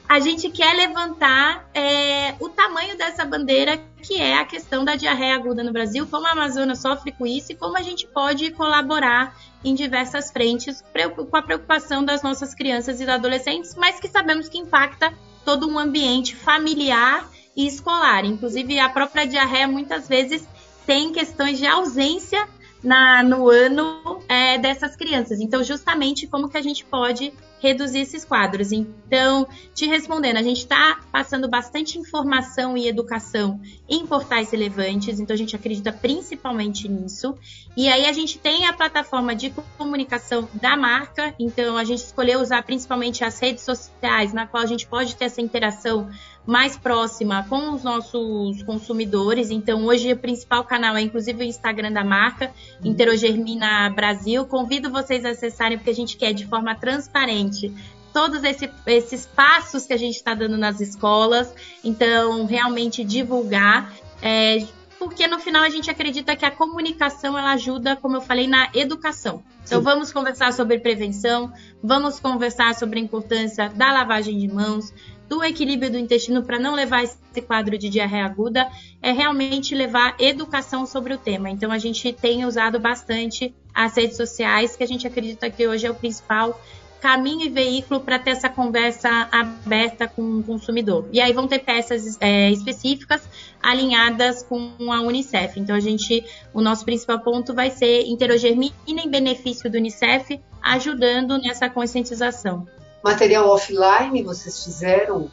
a 0.08 0.20
gente 0.20 0.50
quer 0.50 0.74
levantar 0.76 1.68
é, 1.74 2.36
o 2.40 2.48
tamanho 2.50 2.98
dessa 2.98 3.26
bandeira, 3.26 3.82
que 4.02 4.22
é 4.22 4.38
a 4.38 4.46
questão 4.46 4.86
da 4.86 4.96
diarreia 4.96 5.36
aguda 5.36 5.64
no 5.64 5.74
Brasil, 5.74 6.08
como 6.08 6.28
a 6.28 6.32
Amazônia 6.32 6.76
sofre 6.76 7.12
com 7.12 7.26
isso 7.26 7.52
e 7.52 7.56
como 7.56 7.78
a 7.78 7.82
gente 7.82 8.08
pode 8.08 8.52
colaborar 8.52 9.36
em 9.64 9.74
diversas 9.74 10.32
frentes 10.32 10.84
com 11.30 11.36
a 11.36 11.42
preocupação 11.42 12.06
das 12.06 12.22
nossas 12.22 12.54
crianças 12.54 13.02
e 13.02 13.10
adolescentes, 13.10 13.76
mas 13.76 14.00
que 14.00 14.08
sabemos 14.08 14.48
que 14.48 14.60
impacta 14.60 15.12
todo 15.44 15.68
um 15.68 15.80
ambiente 15.80 16.36
familiar 16.36 17.28
e 17.56 17.66
escolar. 17.66 18.26
Inclusive, 18.26 18.80
a 18.80 18.90
própria 18.90 19.26
diarreia 19.26 19.68
muitas 19.68 20.08
vezes 20.08 20.48
tem 20.86 21.12
questões 21.12 21.58
de 21.58 21.66
ausência 21.66 22.48
na, 22.84 23.24
no 23.24 23.50
ano 23.50 24.22
é, 24.30 24.60
dessas 24.60 24.96
crianças. 24.96 25.40
Então, 25.40 25.64
justamente 25.64 26.28
como 26.28 26.48
que 26.48 26.58
a 26.58 26.62
gente 26.62 26.86
pode 26.86 27.34
reduzir 27.60 28.00
esses 28.00 28.24
quadros. 28.24 28.72
Então, 28.72 29.48
te 29.74 29.86
respondendo, 29.86 30.38
a 30.38 30.44
gente 30.44 30.60
está 30.60 31.00
passando 31.12 31.48
bastante 31.48 31.98
informação 31.98 32.78
e 32.78 32.88
educação 32.88 33.60
em 33.90 34.06
portais 34.06 34.52
relevantes, 34.52 35.20
então 35.20 35.34
a 35.34 35.38
gente 35.38 35.56
acredita 35.56 35.92
principalmente 35.92 36.88
nisso. 36.88 37.36
E 37.76 37.88
aí 37.88 38.06
a 38.06 38.14
gente 38.14 38.38
tem 38.40 38.66
a 38.66 38.74
plataforma 38.74 39.36
de 39.36 39.54
comunicação 39.78 40.48
da 40.54 40.76
marca, 40.78 41.34
então 41.40 41.78
a 41.78 41.84
gente 41.84 42.00
escolheu 42.00 42.40
usar 42.40 42.64
principalmente 42.64 43.24
as 43.24 43.40
redes 43.40 43.64
sociais, 43.64 44.34
na 44.34 44.48
qual 44.48 44.64
a 44.64 44.68
gente 44.68 44.88
pode 44.88 45.16
ter 45.16 45.26
essa 45.26 45.42
interação 45.42 46.10
mais 46.46 46.78
próxima 46.78 47.46
com 47.50 47.72
os 47.72 47.84
nossos 47.84 48.62
consumidores. 48.64 49.50
Então, 49.50 49.86
hoje 49.86 50.14
o 50.14 50.18
principal 50.18 50.64
canal 50.64 50.96
é 50.96 51.02
inclusive 51.02 51.44
o 51.44 51.48
Instagram 51.48 51.92
da 51.92 52.04
marca, 52.04 52.52
Interogermina 52.84 53.90
Brasil. 53.90 54.46
Convido 54.46 54.92
vocês 54.92 55.26
a 55.26 55.30
acessarem 55.30 55.78
porque 55.78 55.90
a 55.90 55.96
gente 55.96 56.18
quer 56.18 56.34
de 56.34 56.46
forma 56.46 56.76
transparente 56.76 57.74
todos 58.14 58.46
esse, 58.46 58.72
esses 58.86 59.26
passos 59.26 59.86
que 59.86 59.92
a 59.92 59.98
gente 59.98 60.16
está 60.16 60.34
dando 60.34 60.58
nas 60.58 60.80
escolas. 60.80 61.54
Então, 61.84 62.46
realmente 62.46 63.04
divulgar. 63.04 63.94
É, 64.22 64.66
porque 64.98 65.28
no 65.28 65.40
final 65.40 65.64
a 65.64 65.70
gente 65.70 65.92
acredita 65.92 66.36
que 66.36 66.46
a 66.46 66.52
comunicação 66.52 67.38
ela 67.38 67.52
ajuda, 67.52 67.96
como 67.96 68.16
eu 68.16 68.22
falei, 68.22 68.48
na 68.48 68.70
educação. 68.74 69.44
Então 69.64 69.80
Sim. 69.80 69.84
vamos 69.84 70.14
conversar 70.14 70.54
sobre 70.54 70.80
prevenção, 70.80 71.52
vamos 71.84 72.20
conversar 72.20 72.74
sobre 72.76 73.00
a 73.00 73.04
importância 73.04 73.70
da 73.70 73.92
lavagem 73.92 74.38
de 74.38 74.48
mãos, 74.48 74.94
do 75.28 75.44
equilíbrio 75.44 75.92
do 75.92 75.98
intestino 75.98 76.44
para 76.44 76.60
não 76.60 76.76
levar 76.76 77.04
esse 77.04 77.42
quadro 77.46 77.78
de 77.78 77.90
diarreia 77.90 78.26
aguda, 78.26 78.70
é 79.02 79.12
realmente 79.12 79.76
levar 79.76 80.16
educação 80.20 80.86
sobre 80.86 81.14
o 81.14 81.18
tema. 81.18 81.50
Então 81.50 81.72
a 81.72 81.78
gente 81.78 82.14
tem 82.14 82.46
usado 82.46 82.80
bastante 82.80 83.54
as 83.74 83.96
redes 83.96 84.18
sociais, 84.18 84.76
que 84.76 84.84
a 84.84 84.88
gente 84.88 85.06
acredita 85.06 85.50
que 85.50 85.68
hoje 85.68 85.86
é 85.86 85.92
o 85.92 85.96
principal 85.96 86.60
caminho 87.06 87.46
e 87.46 87.50
veículo 87.50 88.00
para 88.00 88.18
ter 88.18 88.32
essa 88.32 88.50
conversa 88.50 89.28
aberta 89.32 90.08
com 90.08 90.40
o 90.40 90.44
consumidor. 90.44 91.08
E 91.12 91.22
aí 91.22 91.32
vão 91.34 91.48
ter 91.48 91.60
peças 91.60 92.18
é, 92.20 92.50
específicas 92.50 93.30
alinhadas 93.62 94.42
com 94.42 94.74
a 94.92 95.02
Unicef. 95.02 95.60
Então 95.60 95.76
a 95.76 95.80
gente, 95.80 96.26
o 96.52 96.62
nosso 96.62 96.84
principal 96.84 97.20
ponto 97.20 97.54
vai 97.54 97.70
ser 97.70 98.08
interogermina 98.08 98.74
em 98.88 99.08
benefício 99.08 99.70
do 99.70 99.78
Unicef, 99.78 100.42
ajudando 100.64 101.38
nessa 101.38 101.70
conscientização. 101.70 102.68
Material 103.06 103.48
offline, 103.48 104.24
vocês 104.24 104.64
fizeram 104.64 105.30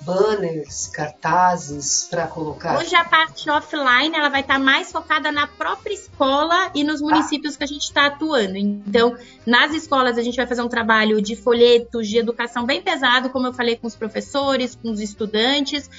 banners, 0.00 0.86
cartazes 0.86 2.08
para 2.10 2.26
colocar? 2.26 2.78
Hoje 2.78 2.96
a 2.96 3.04
parte 3.04 3.50
offline 3.50 4.16
ela 4.16 4.30
vai 4.30 4.40
estar 4.40 4.54
tá 4.54 4.58
mais 4.58 4.90
focada 4.90 5.30
na 5.30 5.46
própria 5.46 5.92
escola 5.92 6.70
e 6.74 6.82
nos 6.82 7.02
municípios 7.02 7.54
ah. 7.54 7.58
que 7.58 7.64
a 7.64 7.66
gente 7.66 7.82
está 7.82 8.06
atuando. 8.06 8.56
Então, 8.56 9.14
nas 9.44 9.74
escolas 9.74 10.16
a 10.16 10.22
gente 10.22 10.36
vai 10.36 10.46
fazer 10.46 10.62
um 10.62 10.68
trabalho 10.68 11.20
de 11.20 11.36
folhetos, 11.36 12.08
de 12.08 12.16
educação 12.16 12.64
bem 12.64 12.80
pesado, 12.80 13.28
como 13.28 13.48
eu 13.48 13.52
falei 13.52 13.76
com 13.76 13.86
os 13.86 13.94
professores, 13.94 14.74
com 14.74 14.90
os 14.90 14.98
estudantes, 14.98 15.90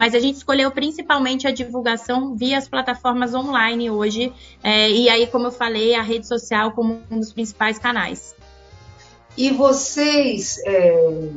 mas 0.00 0.12
a 0.12 0.18
gente 0.18 0.38
escolheu 0.38 0.72
principalmente 0.72 1.46
a 1.46 1.52
divulgação 1.52 2.34
via 2.34 2.58
as 2.58 2.66
plataformas 2.66 3.32
online 3.32 3.92
hoje. 3.92 4.32
É, 4.60 4.90
e 4.90 5.08
aí, 5.08 5.28
como 5.28 5.46
eu 5.46 5.52
falei, 5.52 5.94
a 5.94 6.02
rede 6.02 6.26
social 6.26 6.72
como 6.72 7.00
um 7.08 7.20
dos 7.20 7.32
principais 7.32 7.78
canais. 7.78 8.34
E 9.38 9.52
vocês, 9.52 10.60
é, 10.66 11.30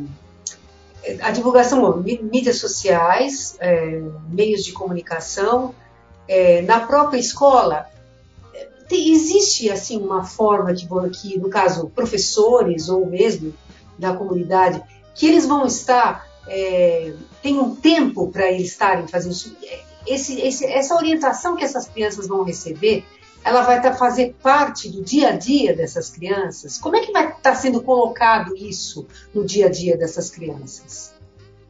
a 1.22 1.30
divulgação, 1.30 2.02
mídias 2.02 2.58
sociais, 2.58 3.56
é, 3.60 4.02
meios 4.28 4.66
de 4.66 4.72
comunicação, 4.72 5.76
é, 6.28 6.64
na 6.64 6.80
própria 6.80 7.20
escola, 7.20 7.86
tem, 8.90 9.14
existe 9.14 9.70
assim 9.70 9.98
uma 9.98 10.24
forma 10.24 10.74
de 10.74 10.88
que, 11.14 11.38
no 11.38 11.48
caso, 11.48 11.92
professores 11.92 12.90
ou 12.90 13.06
mesmo 13.06 13.54
da 14.00 14.16
comunidade, 14.16 14.82
que 15.14 15.28
eles 15.28 15.46
vão 15.46 15.68
estar, 15.68 16.28
é, 16.48 17.14
tem 17.44 17.60
um 17.60 17.76
tempo 17.76 18.32
para 18.32 18.52
eles 18.52 18.70
estarem 18.70 19.08
fazendo 19.08 19.34
isso. 19.34 19.56
Esse, 20.08 20.42
esse, 20.42 20.66
essa 20.66 20.96
orientação 20.96 21.56
que 21.56 21.64
essas 21.64 21.88
crianças 21.88 22.28
vão 22.28 22.44
receber, 22.44 23.06
ela 23.44 23.64
vai 23.64 23.78
estar 23.78 23.92
tá, 23.92 23.98
fazer 23.98 24.36
parte 24.42 24.90
do 24.90 25.04
dia 25.04 25.30
a 25.30 25.32
dia 25.32 25.76
dessas 25.76 26.10
crianças? 26.10 26.78
Como 26.78 26.96
é 26.96 27.02
que 27.02 27.12
vai 27.12 27.26
estar 27.26 27.40
tá 27.42 27.56
sendo 27.56 27.82
colocado 27.82 28.56
isso 28.56 29.08
no 29.34 29.46
dia 29.46 29.68
a 29.68 29.70
dia 29.70 29.98
dessas 29.98 30.30
crianças? 30.30 31.14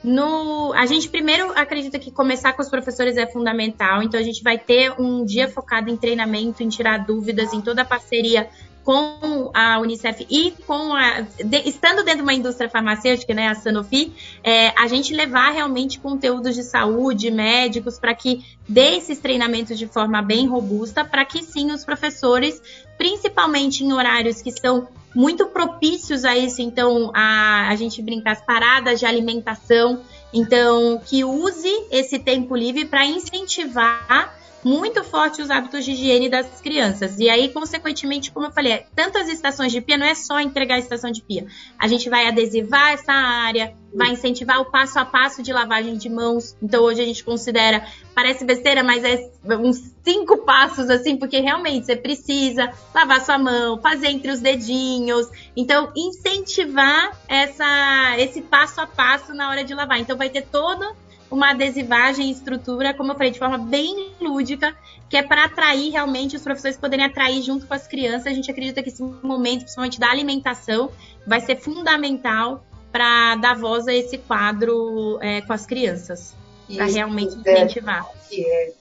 No, 0.03 0.73
a 0.73 0.85
gente 0.87 1.07
primeiro 1.09 1.51
acredita 1.55 1.99
que 1.99 2.09
começar 2.09 2.53
com 2.53 2.61
os 2.61 2.69
professores 2.69 3.17
é 3.17 3.27
fundamental, 3.27 4.01
então 4.01 4.19
a 4.19 4.23
gente 4.23 4.41
vai 4.41 4.57
ter 4.57 4.99
um 4.99 5.23
dia 5.23 5.47
focado 5.47 5.91
em 5.91 5.97
treinamento, 5.97 6.63
em 6.63 6.69
tirar 6.69 7.05
dúvidas, 7.05 7.53
em 7.53 7.61
toda 7.61 7.83
a 7.83 7.85
parceria 7.85 8.49
com 8.83 9.51
a 9.53 9.79
Unicef 9.79 10.25
e 10.29 10.51
com 10.65 10.93
a. 10.93 11.21
De, 11.21 11.69
estando 11.69 12.03
dentro 12.03 12.17
de 12.17 12.23
uma 12.23 12.33
indústria 12.33 12.69
farmacêutica, 12.69 13.33
né, 13.33 13.47
a 13.47 13.55
Sanofi, 13.55 14.13
é, 14.43 14.69
a 14.69 14.87
gente 14.87 15.13
levar 15.13 15.51
realmente 15.51 15.99
conteúdos 15.99 16.55
de 16.55 16.63
saúde, 16.63 17.29
médicos, 17.29 17.99
para 17.99 18.13
que 18.15 18.43
dê 18.67 18.95
esses 18.95 19.19
treinamentos 19.19 19.77
de 19.77 19.87
forma 19.87 20.21
bem 20.21 20.47
robusta, 20.47 21.05
para 21.05 21.25
que 21.25 21.43
sim 21.43 21.71
os 21.71 21.85
professores, 21.85 22.61
principalmente 22.97 23.83
em 23.83 23.93
horários 23.93 24.41
que 24.41 24.51
são 24.51 24.87
muito 25.13 25.47
propícios 25.47 26.23
a 26.23 26.37
isso, 26.37 26.61
então 26.61 27.11
a, 27.13 27.67
a 27.67 27.75
gente 27.75 28.01
brinca 28.01 28.31
as 28.31 28.41
paradas 28.41 28.99
de 28.99 29.05
alimentação, 29.05 30.01
então 30.33 31.01
que 31.05 31.23
use 31.25 31.69
esse 31.91 32.17
tempo 32.17 32.55
livre 32.55 32.85
para 32.85 33.05
incentivar 33.05 34.40
muito 34.63 35.03
forte 35.03 35.41
os 35.41 35.49
hábitos 35.49 35.83
de 35.83 35.91
higiene 35.91 36.29
das 36.29 36.61
crianças. 36.61 37.19
E 37.19 37.29
aí, 37.29 37.49
consequentemente, 37.49 38.31
como 38.31 38.45
eu 38.47 38.51
falei, 38.51 38.85
tantas 38.95 39.27
estações 39.27 39.71
de 39.71 39.81
pia 39.81 39.97
não 39.97 40.05
é 40.05 40.15
só 40.15 40.39
entregar 40.39 40.75
a 40.75 40.79
estação 40.79 41.11
de 41.11 41.21
pia. 41.21 41.45
A 41.77 41.87
gente 41.87 42.09
vai 42.09 42.27
adesivar 42.27 42.91
essa 42.91 43.11
área, 43.11 43.75
vai 43.93 44.11
incentivar 44.11 44.59
o 44.59 44.65
passo 44.65 44.99
a 44.99 45.05
passo 45.05 45.41
de 45.41 45.51
lavagem 45.51 45.97
de 45.97 46.09
mãos. 46.09 46.55
Então, 46.61 46.83
hoje 46.83 47.01
a 47.01 47.05
gente 47.05 47.23
considera, 47.23 47.85
parece 48.13 48.45
besteira, 48.45 48.83
mas 48.83 49.03
é 49.03 49.29
uns 49.57 49.93
cinco 50.03 50.37
passos 50.39 50.89
assim, 50.89 51.17
porque 51.17 51.39
realmente 51.39 51.85
você 51.85 51.95
precisa 51.95 52.71
lavar 52.93 53.21
sua 53.21 53.37
mão, 53.37 53.81
fazer 53.81 54.07
entre 54.07 54.31
os 54.31 54.39
dedinhos. 54.39 55.27
Então, 55.55 55.91
incentivar 55.95 57.17
essa, 57.27 58.15
esse 58.17 58.41
passo 58.41 58.81
a 58.81 58.87
passo 58.87 59.33
na 59.33 59.49
hora 59.49 59.63
de 59.63 59.73
lavar. 59.73 59.99
Então, 59.99 60.17
vai 60.17 60.29
ter 60.29 60.43
todo 60.43 60.95
uma 61.31 61.51
adesivagem 61.51 62.27
e 62.27 62.31
estrutura, 62.31 62.93
como 62.93 63.13
eu 63.13 63.15
falei, 63.15 63.31
de 63.31 63.39
forma 63.39 63.57
bem 63.57 64.11
lúdica, 64.19 64.75
que 65.09 65.15
é 65.15 65.23
para 65.23 65.45
atrair 65.45 65.91
realmente 65.91 66.35
os 66.35 66.41
professores 66.41 66.77
poderem 66.77 67.05
atrair 67.05 67.41
junto 67.41 67.65
com 67.65 67.73
as 67.73 67.87
crianças. 67.87 68.27
A 68.27 68.33
gente 68.33 68.51
acredita 68.51 68.83
que 68.83 68.89
esse 68.89 69.01
momento, 69.01 69.61
principalmente 69.61 69.99
da 69.99 70.09
alimentação, 70.09 70.91
vai 71.25 71.39
ser 71.39 71.55
fundamental 71.55 72.63
para 72.91 73.35
dar 73.35 73.55
voz 73.55 73.87
a 73.87 73.93
esse 73.93 74.17
quadro 74.17 75.17
é, 75.21 75.41
com 75.41 75.53
as 75.53 75.65
crianças, 75.65 76.35
para 76.75 76.85
realmente 76.85 77.33
incentivar. 77.33 78.05
Que 78.29 78.45
é, 78.45 78.73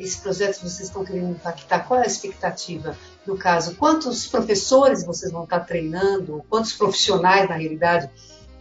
esse 0.00 0.20
projeto 0.20 0.56
que 0.56 0.62
vocês 0.62 0.88
estão 0.88 1.04
querendo 1.04 1.32
impactar, 1.32 1.80
qual 1.80 2.00
é 2.00 2.04
a 2.04 2.06
expectativa? 2.06 2.96
No 3.26 3.36
caso, 3.36 3.76
quantos 3.76 4.26
professores 4.26 5.04
vocês 5.04 5.30
vão 5.30 5.44
estar 5.44 5.60
treinando, 5.60 6.42
quantos 6.48 6.72
profissionais, 6.72 7.48
na 7.48 7.56
realidade, 7.56 8.10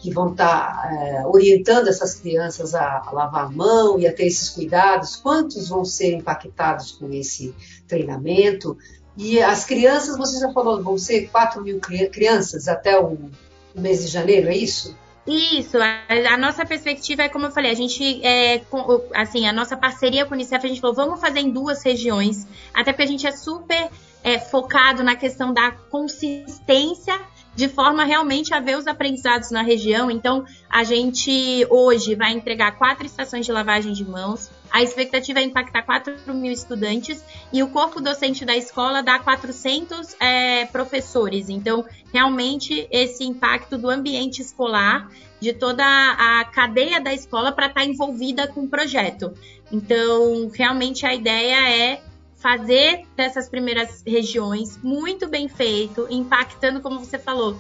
que 0.01 0.11
vão 0.11 0.31
estar 0.31 0.81
tá, 0.81 0.89
é, 0.91 1.25
orientando 1.27 1.87
essas 1.87 2.15
crianças 2.15 2.73
a, 2.73 3.03
a, 3.05 3.11
lavar 3.11 3.45
a 3.45 3.49
mão 3.49 3.99
e 3.99 4.07
a 4.07 4.13
ter 4.13 4.25
esses 4.25 4.49
cuidados? 4.49 5.15
Quantos 5.15 5.69
vão 5.69 5.85
ser 5.85 6.13
impactados 6.13 6.93
com 6.93 7.11
esse 7.13 7.53
treinamento? 7.87 8.77
E 9.15 9.39
as 9.39 9.63
crianças, 9.63 10.17
você 10.17 10.39
já 10.39 10.51
falou, 10.51 10.81
vão 10.81 10.97
ser 10.97 11.29
4 11.29 11.63
mil 11.63 11.79
crianças 11.79 12.67
até 12.67 12.99
o, 12.99 13.29
o 13.75 13.79
mês 13.79 14.03
de 14.03 14.07
janeiro, 14.07 14.49
é 14.49 14.57
isso? 14.57 14.97
Isso, 15.27 15.77
a, 15.77 16.33
a, 16.33 16.37
nossa 16.37 16.65
perspectiva 16.65 17.21
é 17.21 17.29
como 17.29 17.45
eu 17.45 17.51
falei, 17.51 17.69
a 17.69 17.75
gente 17.75 18.25
é, 18.25 18.57
com, 18.57 19.03
assim, 19.13 19.47
a 19.47 19.53
nossa 19.53 19.77
parceria 19.77 20.25
com 20.25 20.31
o 20.31 20.33
Unicef, 20.33 20.65
a 20.65 20.67
gente 20.67 20.81
falou, 20.81 20.95
vamos 20.95 21.21
fazer 21.21 21.41
em 21.41 21.51
duas 21.51 21.83
regiões, 21.83 22.47
até 22.73 22.91
porque 22.91 23.03
a 23.03 23.07
gente 23.07 23.27
é 23.27 23.31
super 23.31 23.91
é, 24.23 24.39
focado 24.39 25.03
na 25.03 25.15
questão 25.15 25.53
da 25.53 25.71
consistência 25.71 27.19
de 27.55 27.67
forma 27.67 28.03
realmente 28.03 28.53
a 28.53 28.59
ver 28.59 28.77
os 28.77 28.87
aprendizados 28.87 29.51
na 29.51 29.61
região. 29.61 30.09
Então, 30.09 30.45
a 30.69 30.83
gente 30.83 31.65
hoje 31.69 32.15
vai 32.15 32.31
entregar 32.31 32.77
quatro 32.77 33.05
estações 33.05 33.45
de 33.45 33.51
lavagem 33.51 33.93
de 33.93 34.05
mãos. 34.05 34.49
A 34.71 34.81
expectativa 34.81 35.39
é 35.39 35.43
impactar 35.43 35.83
4 35.83 36.33
mil 36.33 36.51
estudantes 36.51 37.21
e 37.51 37.61
o 37.61 37.67
corpo 37.67 37.99
docente 37.99 38.45
da 38.45 38.55
escola 38.55 39.03
dá 39.03 39.19
400 39.19 40.15
é, 40.17 40.65
professores. 40.65 41.49
Então, 41.49 41.85
realmente, 42.13 42.87
esse 42.89 43.25
impacto 43.25 43.77
do 43.77 43.89
ambiente 43.89 44.41
escolar, 44.41 45.09
de 45.41 45.51
toda 45.51 45.83
a 45.83 46.45
cadeia 46.45 47.01
da 47.01 47.13
escola 47.13 47.51
para 47.51 47.65
estar 47.65 47.81
tá 47.81 47.85
envolvida 47.85 48.47
com 48.47 48.61
o 48.61 48.67
projeto. 48.69 49.33
Então, 49.69 50.49
realmente, 50.53 51.05
a 51.05 51.13
ideia 51.13 51.69
é 51.69 52.01
fazer 52.41 53.06
dessas 53.15 53.47
primeiras 53.47 54.04
regiões 54.06 54.77
muito 54.82 55.27
bem 55.27 55.47
feito, 55.47 56.08
impactando, 56.10 56.82
como 56.82 56.99
você 56.99 57.19
falou. 57.19 57.56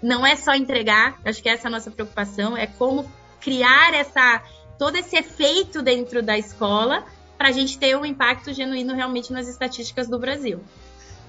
Não 0.00 0.24
é 0.24 0.36
só 0.36 0.54
entregar, 0.54 1.20
acho 1.24 1.42
que 1.42 1.48
essa 1.48 1.66
é 1.66 1.68
a 1.68 1.70
nossa 1.70 1.90
preocupação, 1.90 2.56
é 2.56 2.66
como 2.66 3.10
criar 3.40 3.92
essa 3.92 4.42
todo 4.78 4.96
esse 4.96 5.14
efeito 5.16 5.82
dentro 5.82 6.22
da 6.22 6.38
escola 6.38 7.04
para 7.36 7.48
a 7.48 7.52
gente 7.52 7.78
ter 7.78 7.96
um 7.96 8.04
impacto 8.04 8.52
genuíno 8.52 8.94
realmente 8.94 9.32
nas 9.32 9.48
estatísticas 9.48 10.08
do 10.08 10.18
Brasil. 10.18 10.60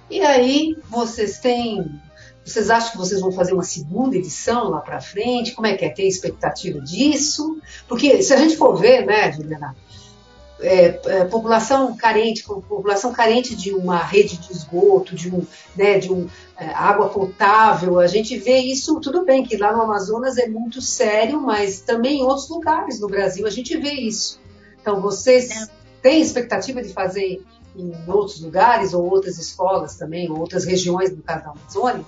E 0.10 0.22
aí, 0.22 0.78
vocês 0.90 1.40
têm. 1.40 2.00
Vocês 2.46 2.70
acham 2.70 2.92
que 2.92 2.98
vocês 2.98 3.22
vão 3.22 3.32
fazer 3.32 3.54
uma 3.54 3.64
segunda 3.64 4.16
edição 4.16 4.70
lá 4.70 4.80
para 4.80 5.00
frente? 5.00 5.54
Como 5.54 5.68
é 5.68 5.76
que 5.76 5.86
é? 5.86 5.90
Tem 5.90 6.08
expectativa 6.08 6.80
disso? 6.82 7.60
Porque 7.88 8.22
se 8.22 8.34
a 8.34 8.38
gente 8.38 8.58
for 8.58 8.76
ver, 8.76 9.06
né, 9.06 9.32
Juliana, 9.32 9.76
é, 10.62 11.00
é, 11.06 11.26
população 11.26 11.95
carente, 11.95 12.43
população 12.43 13.12
carente 13.12 13.56
de 13.56 13.74
uma 13.74 13.97
rede 13.97 14.38
de 14.38 14.52
esgoto, 14.52 15.15
de 15.15 15.34
um, 15.34 15.45
né, 15.76 16.00
de 16.00 16.12
um 16.12 16.28
é, 16.58 16.67
água 16.67 17.10
potável, 17.10 18.00
a 18.00 18.08
gente 18.08 18.38
vê 18.38 18.58
isso, 18.58 19.00
tudo 19.00 19.26
bem 19.26 19.43
que 19.43 19.58
lá 19.58 19.74
no 19.74 19.82
Amazonas 19.82 20.38
é 20.38 20.47
muito 20.47 20.82
sério, 20.82 21.41
mas 21.41 21.82
também 21.82 22.19
em 22.19 22.24
outros 22.24 22.50
lugares 22.50 23.00
no 23.00 23.08
Brasil 23.08 23.45
a 23.45 23.50
gente 23.50 23.76
vê 23.78 23.93
isso. 23.93 24.39
Então, 24.82 25.02
vocês 25.02 25.52
é. 25.52 25.67
têm 26.02 26.21
expectativa 26.21 26.82
de 26.82 26.89
fazer 26.89 27.43
em 27.76 27.93
outros 28.08 28.41
lugares, 28.41 28.93
ou 28.93 29.10
outras 29.10 29.38
escolas 29.38 29.95
também, 29.95 30.30
ou 30.30 30.39
outras 30.39 30.65
regiões, 30.65 31.12
no 31.12 31.21
caso 31.21 31.43
da 31.43 31.52
Amazônia? 31.52 32.06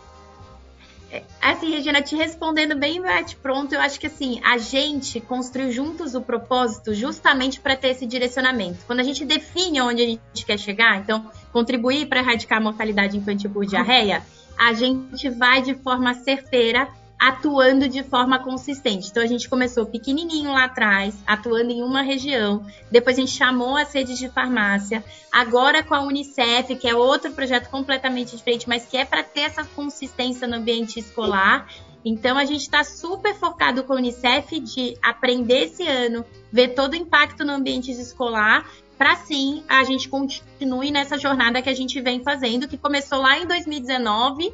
Assim, 1.41 1.69
Regina, 1.71 2.01
te 2.01 2.15
respondendo 2.15 2.75
bem 2.75 3.01
bate 3.01 3.35
pronto, 3.35 3.73
eu 3.73 3.81
acho 3.81 3.99
que 3.99 4.07
assim, 4.07 4.41
a 4.43 4.57
gente 4.57 5.19
construiu 5.19 5.71
juntos 5.71 6.15
o 6.15 6.21
propósito 6.21 6.93
justamente 6.93 7.59
para 7.59 7.75
ter 7.75 7.89
esse 7.89 8.05
direcionamento. 8.05 8.79
Quando 8.87 9.01
a 9.01 9.03
gente 9.03 9.25
define 9.25 9.81
onde 9.81 10.01
a 10.01 10.05
gente 10.05 10.45
quer 10.45 10.57
chegar, 10.57 10.99
então, 10.99 11.29
contribuir 11.51 12.07
para 12.07 12.21
erradicar 12.21 12.57
a 12.57 12.61
mortalidade 12.61 13.17
infantil 13.17 13.51
por 13.51 13.65
diarreia, 13.65 14.23
a 14.57 14.73
gente 14.73 15.29
vai 15.29 15.61
de 15.61 15.75
forma 15.75 16.13
certeira 16.13 16.87
atuando 17.23 17.87
de 17.87 18.03
forma 18.03 18.37
consistente. 18.37 19.07
Então 19.09 19.23
a 19.23 19.25
gente 19.25 19.47
começou 19.47 19.85
pequenininho 19.85 20.51
lá 20.51 20.65
atrás, 20.65 21.15
atuando 21.25 21.71
em 21.71 21.81
uma 21.81 22.01
região, 22.01 22.65
depois 22.91 23.17
a 23.17 23.21
gente 23.21 23.31
chamou 23.31 23.77
as 23.77 23.93
redes 23.93 24.17
de 24.17 24.27
farmácia, 24.27 25.01
agora 25.31 25.81
com 25.81 25.95
a 25.95 26.01
Unicef, 26.01 26.75
que 26.75 26.85
é 26.85 26.93
outro 26.93 27.31
projeto 27.31 27.69
completamente 27.69 28.35
diferente, 28.35 28.67
mas 28.67 28.85
que 28.85 28.97
é 28.97 29.05
para 29.05 29.23
ter 29.23 29.41
essa 29.41 29.63
consistência 29.63 30.45
no 30.45 30.57
ambiente 30.57 30.99
escolar. 30.99 31.69
Então 32.03 32.37
a 32.37 32.43
gente 32.43 32.63
está 32.63 32.83
super 32.83 33.33
focado 33.33 33.85
com 33.85 33.93
a 33.93 33.95
Unicef 33.95 34.59
de 34.59 34.97
aprender 35.01 35.67
esse 35.67 35.87
ano, 35.87 36.25
ver 36.51 36.75
todo 36.75 36.91
o 36.91 36.97
impacto 36.97 37.45
no 37.45 37.53
ambiente 37.53 37.89
escolar 37.89 38.69
para 38.97 39.15
sim 39.15 39.63
a 39.67 39.83
gente 39.83 40.07
continue 40.07 40.91
nessa 40.91 41.17
jornada 41.17 41.61
que 41.61 41.69
a 41.69 41.73
gente 41.73 41.99
vem 41.99 42.21
fazendo, 42.21 42.67
que 42.67 42.77
começou 42.77 43.19
lá 43.19 43.39
em 43.39 43.47
2019 43.47 44.53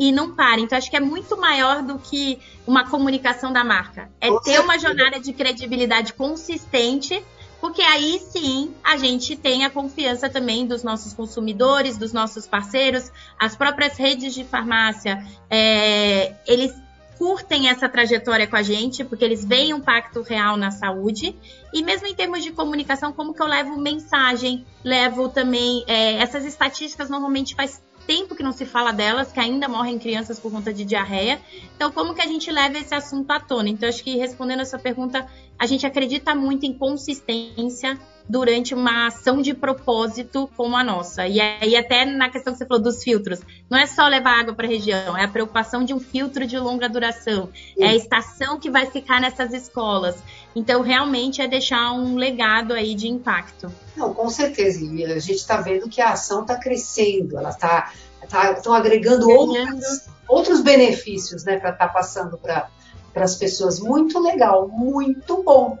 e 0.00 0.10
não 0.10 0.34
para. 0.34 0.58
Então, 0.58 0.78
acho 0.78 0.90
que 0.90 0.96
é 0.96 1.00
muito 1.00 1.36
maior 1.36 1.82
do 1.82 1.98
que 1.98 2.40
uma 2.66 2.88
comunicação 2.88 3.52
da 3.52 3.62
marca. 3.62 4.10
É 4.18 4.30
ter 4.40 4.58
uma 4.58 4.78
jornada 4.78 5.20
de 5.20 5.30
credibilidade 5.34 6.14
consistente, 6.14 7.22
porque 7.60 7.82
aí 7.82 8.18
sim 8.18 8.74
a 8.82 8.96
gente 8.96 9.36
tem 9.36 9.66
a 9.66 9.68
confiança 9.68 10.30
também 10.30 10.66
dos 10.66 10.82
nossos 10.82 11.12
consumidores, 11.12 11.98
dos 11.98 12.14
nossos 12.14 12.46
parceiros, 12.46 13.12
as 13.38 13.54
próprias 13.54 13.98
redes 13.98 14.32
de 14.32 14.42
farmácia. 14.42 15.22
É, 15.50 16.34
eles 16.46 16.72
curtem 17.18 17.68
essa 17.68 17.86
trajetória 17.86 18.46
com 18.46 18.56
a 18.56 18.62
gente, 18.62 19.04
porque 19.04 19.22
eles 19.22 19.44
veem 19.44 19.74
um 19.74 19.76
impacto 19.76 20.22
real 20.22 20.56
na 20.56 20.70
saúde. 20.70 21.36
E 21.74 21.82
mesmo 21.82 22.06
em 22.06 22.14
termos 22.14 22.42
de 22.42 22.52
comunicação, 22.52 23.12
como 23.12 23.34
que 23.34 23.42
eu 23.42 23.46
levo 23.46 23.78
mensagem, 23.78 24.64
levo 24.82 25.28
também. 25.28 25.84
É, 25.86 26.14
essas 26.14 26.46
estatísticas 26.46 27.10
normalmente 27.10 27.54
faz 27.54 27.82
tempo 28.10 28.34
que 28.34 28.42
não 28.42 28.50
se 28.50 28.66
fala 28.66 28.90
delas, 28.90 29.30
que 29.30 29.38
ainda 29.38 29.68
morrem 29.68 29.96
crianças 29.96 30.40
por 30.40 30.50
conta 30.50 30.74
de 30.74 30.84
diarreia. 30.84 31.40
Então, 31.76 31.92
como 31.92 32.12
que 32.12 32.20
a 32.20 32.26
gente 32.26 32.50
leva 32.50 32.76
esse 32.76 32.92
assunto 32.92 33.30
à 33.30 33.38
tona? 33.38 33.68
Então, 33.68 33.88
acho 33.88 34.02
que 34.02 34.16
respondendo 34.16 34.62
essa 34.62 34.76
pergunta, 34.76 35.24
a 35.60 35.66
gente 35.66 35.86
acredita 35.86 36.34
muito 36.34 36.64
em 36.64 36.72
consistência 36.72 37.98
durante 38.26 38.74
uma 38.74 39.08
ação 39.08 39.42
de 39.42 39.52
propósito 39.52 40.48
como 40.56 40.74
a 40.74 40.82
nossa. 40.82 41.26
E 41.26 41.38
aí, 41.38 41.76
até 41.76 42.06
na 42.06 42.30
questão 42.30 42.54
que 42.54 42.58
você 42.58 42.64
falou 42.64 42.82
dos 42.82 43.02
filtros, 43.04 43.40
não 43.68 43.78
é 43.78 43.84
só 43.84 44.08
levar 44.08 44.40
água 44.40 44.54
para 44.54 44.66
a 44.66 44.70
região, 44.70 45.14
é 45.18 45.24
a 45.24 45.28
preocupação 45.28 45.84
de 45.84 45.92
um 45.92 46.00
filtro 46.00 46.46
de 46.46 46.58
longa 46.58 46.88
duração, 46.88 47.50
é 47.78 47.88
a 47.88 47.94
estação 47.94 48.58
que 48.58 48.70
vai 48.70 48.86
ficar 48.86 49.20
nessas 49.20 49.52
escolas. 49.52 50.16
Então, 50.56 50.80
realmente 50.80 51.42
é 51.42 51.46
deixar 51.46 51.92
um 51.92 52.16
legado 52.16 52.72
aí 52.72 52.94
de 52.94 53.08
impacto. 53.08 53.70
Não, 53.94 54.14
com 54.14 54.30
certeza. 54.30 54.82
E 54.82 55.04
a 55.04 55.18
gente 55.18 55.40
está 55.40 55.60
vendo 55.60 55.90
que 55.90 56.00
a 56.00 56.12
ação 56.12 56.40
está 56.40 56.56
crescendo, 56.56 57.36
ela 57.36 57.50
está 57.50 57.92
tá, 58.30 58.52
estão 58.52 58.72
agregando 58.72 59.28
outros, 59.28 60.06
outros 60.26 60.62
benefícios 60.62 61.44
né, 61.44 61.58
para 61.58 61.70
estar 61.70 61.88
tá 61.88 61.92
passando 61.92 62.38
para 62.38 62.70
as 63.14 63.36
pessoas. 63.36 63.80
Muito 63.80 64.18
legal, 64.18 64.68
muito 64.68 65.42
bom. 65.42 65.78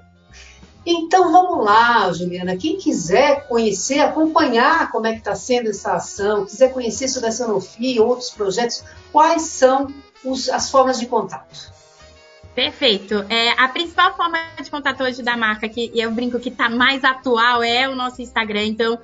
Então 0.84 1.30
vamos 1.30 1.64
lá, 1.64 2.10
Juliana. 2.12 2.56
Quem 2.56 2.78
quiser 2.78 3.46
conhecer, 3.46 4.00
acompanhar 4.00 4.90
como 4.90 5.06
é 5.06 5.12
que 5.12 5.18
está 5.18 5.34
sendo 5.34 5.68
essa 5.68 5.94
ação, 5.94 6.46
quiser 6.46 6.72
conhecer 6.72 7.08
sobre 7.08 7.28
a 7.28 7.32
Sanofi 7.32 7.94
e 7.94 8.00
outros 8.00 8.30
projetos, 8.30 8.82
quais 9.12 9.42
são 9.42 9.88
os, 10.24 10.48
as 10.48 10.70
formas 10.70 10.98
de 10.98 11.06
contato? 11.06 11.70
Perfeito. 12.54 13.24
É, 13.28 13.50
a 13.62 13.68
principal 13.68 14.16
forma 14.16 14.38
de 14.60 14.70
contato 14.70 15.02
hoje 15.02 15.22
da 15.22 15.36
marca, 15.36 15.68
que 15.68 15.92
eu 15.94 16.10
brinco 16.10 16.40
que 16.40 16.48
está 16.48 16.68
mais 16.68 17.04
atual, 17.04 17.62
é 17.62 17.88
o 17.88 17.94
nosso 17.94 18.20
Instagram. 18.20 18.64
Então, 18.64 18.98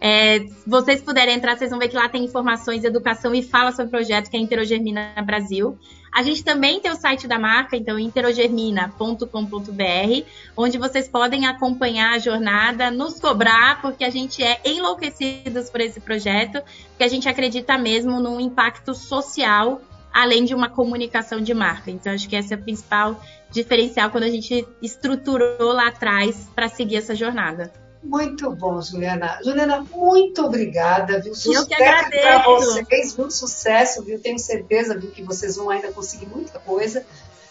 é, 0.00 0.38
se 0.38 0.62
vocês 0.66 1.02
puderem 1.02 1.34
entrar, 1.34 1.58
vocês 1.58 1.70
vão 1.70 1.78
ver 1.78 1.88
que 1.88 1.96
lá 1.96 2.08
tem 2.08 2.24
informações, 2.24 2.84
educação 2.84 3.34
e 3.34 3.42
fala 3.42 3.70
sobre 3.70 3.88
o 3.88 3.90
projeto 3.90 4.30
que 4.30 4.36
é 4.36 4.40
Interogermina 4.40 5.12
Brasil. 5.24 5.78
A 6.12 6.22
gente 6.22 6.42
também 6.42 6.80
tem 6.80 6.90
o 6.90 6.96
site 6.96 7.28
da 7.28 7.38
marca, 7.38 7.76
então 7.76 7.98
interogermina.com.br, 7.98 10.26
onde 10.56 10.78
vocês 10.78 11.06
podem 11.06 11.46
acompanhar 11.46 12.14
a 12.14 12.18
jornada, 12.18 12.90
nos 12.90 13.20
cobrar, 13.20 13.82
porque 13.82 14.02
a 14.02 14.10
gente 14.10 14.42
é 14.42 14.58
enlouquecidos 14.64 15.68
por 15.68 15.82
esse 15.82 16.00
projeto, 16.00 16.62
porque 16.88 17.04
a 17.04 17.08
gente 17.08 17.28
acredita 17.28 17.76
mesmo 17.76 18.20
num 18.20 18.40
impacto 18.40 18.94
social 18.94 19.82
além 20.12 20.44
de 20.44 20.54
uma 20.54 20.68
comunicação 20.68 21.40
de 21.40 21.54
marca. 21.54 21.88
Então, 21.88 22.12
acho 22.12 22.28
que 22.28 22.34
essa 22.34 22.54
é 22.54 22.56
a 22.56 22.60
principal 22.60 23.22
diferencial 23.48 24.10
quando 24.10 24.24
a 24.24 24.30
gente 24.30 24.66
estruturou 24.82 25.72
lá 25.72 25.86
atrás 25.86 26.50
para 26.52 26.68
seguir 26.68 26.96
essa 26.96 27.14
jornada. 27.14 27.72
Muito 28.02 28.50
bom, 28.50 28.80
Juliana. 28.80 29.38
Juliana, 29.44 29.86
muito 29.94 30.42
obrigada, 30.42 31.20
viu? 31.20 31.34
Sucesso 31.34 31.68
para 31.68 32.42
vocês, 32.42 33.16
muito 33.16 33.34
sucesso, 33.34 34.02
viu? 34.02 34.18
Tenho 34.18 34.38
certeza, 34.38 34.96
viu, 34.98 35.10
que 35.10 35.22
vocês 35.22 35.56
vão 35.56 35.68
ainda 35.68 35.92
conseguir 35.92 36.26
muita 36.26 36.58
coisa 36.58 37.04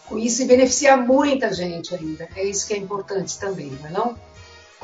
com 0.08 0.18
isso 0.18 0.42
e 0.42 0.46
beneficiar 0.46 0.98
muita 0.98 1.54
gente 1.54 1.94
ainda. 1.94 2.28
É 2.36 2.44
isso 2.44 2.68
que 2.68 2.74
é 2.74 2.78
importante 2.78 3.40
também, 3.40 3.78
não 3.80 3.88
é 3.88 3.92
não? 3.92 4.30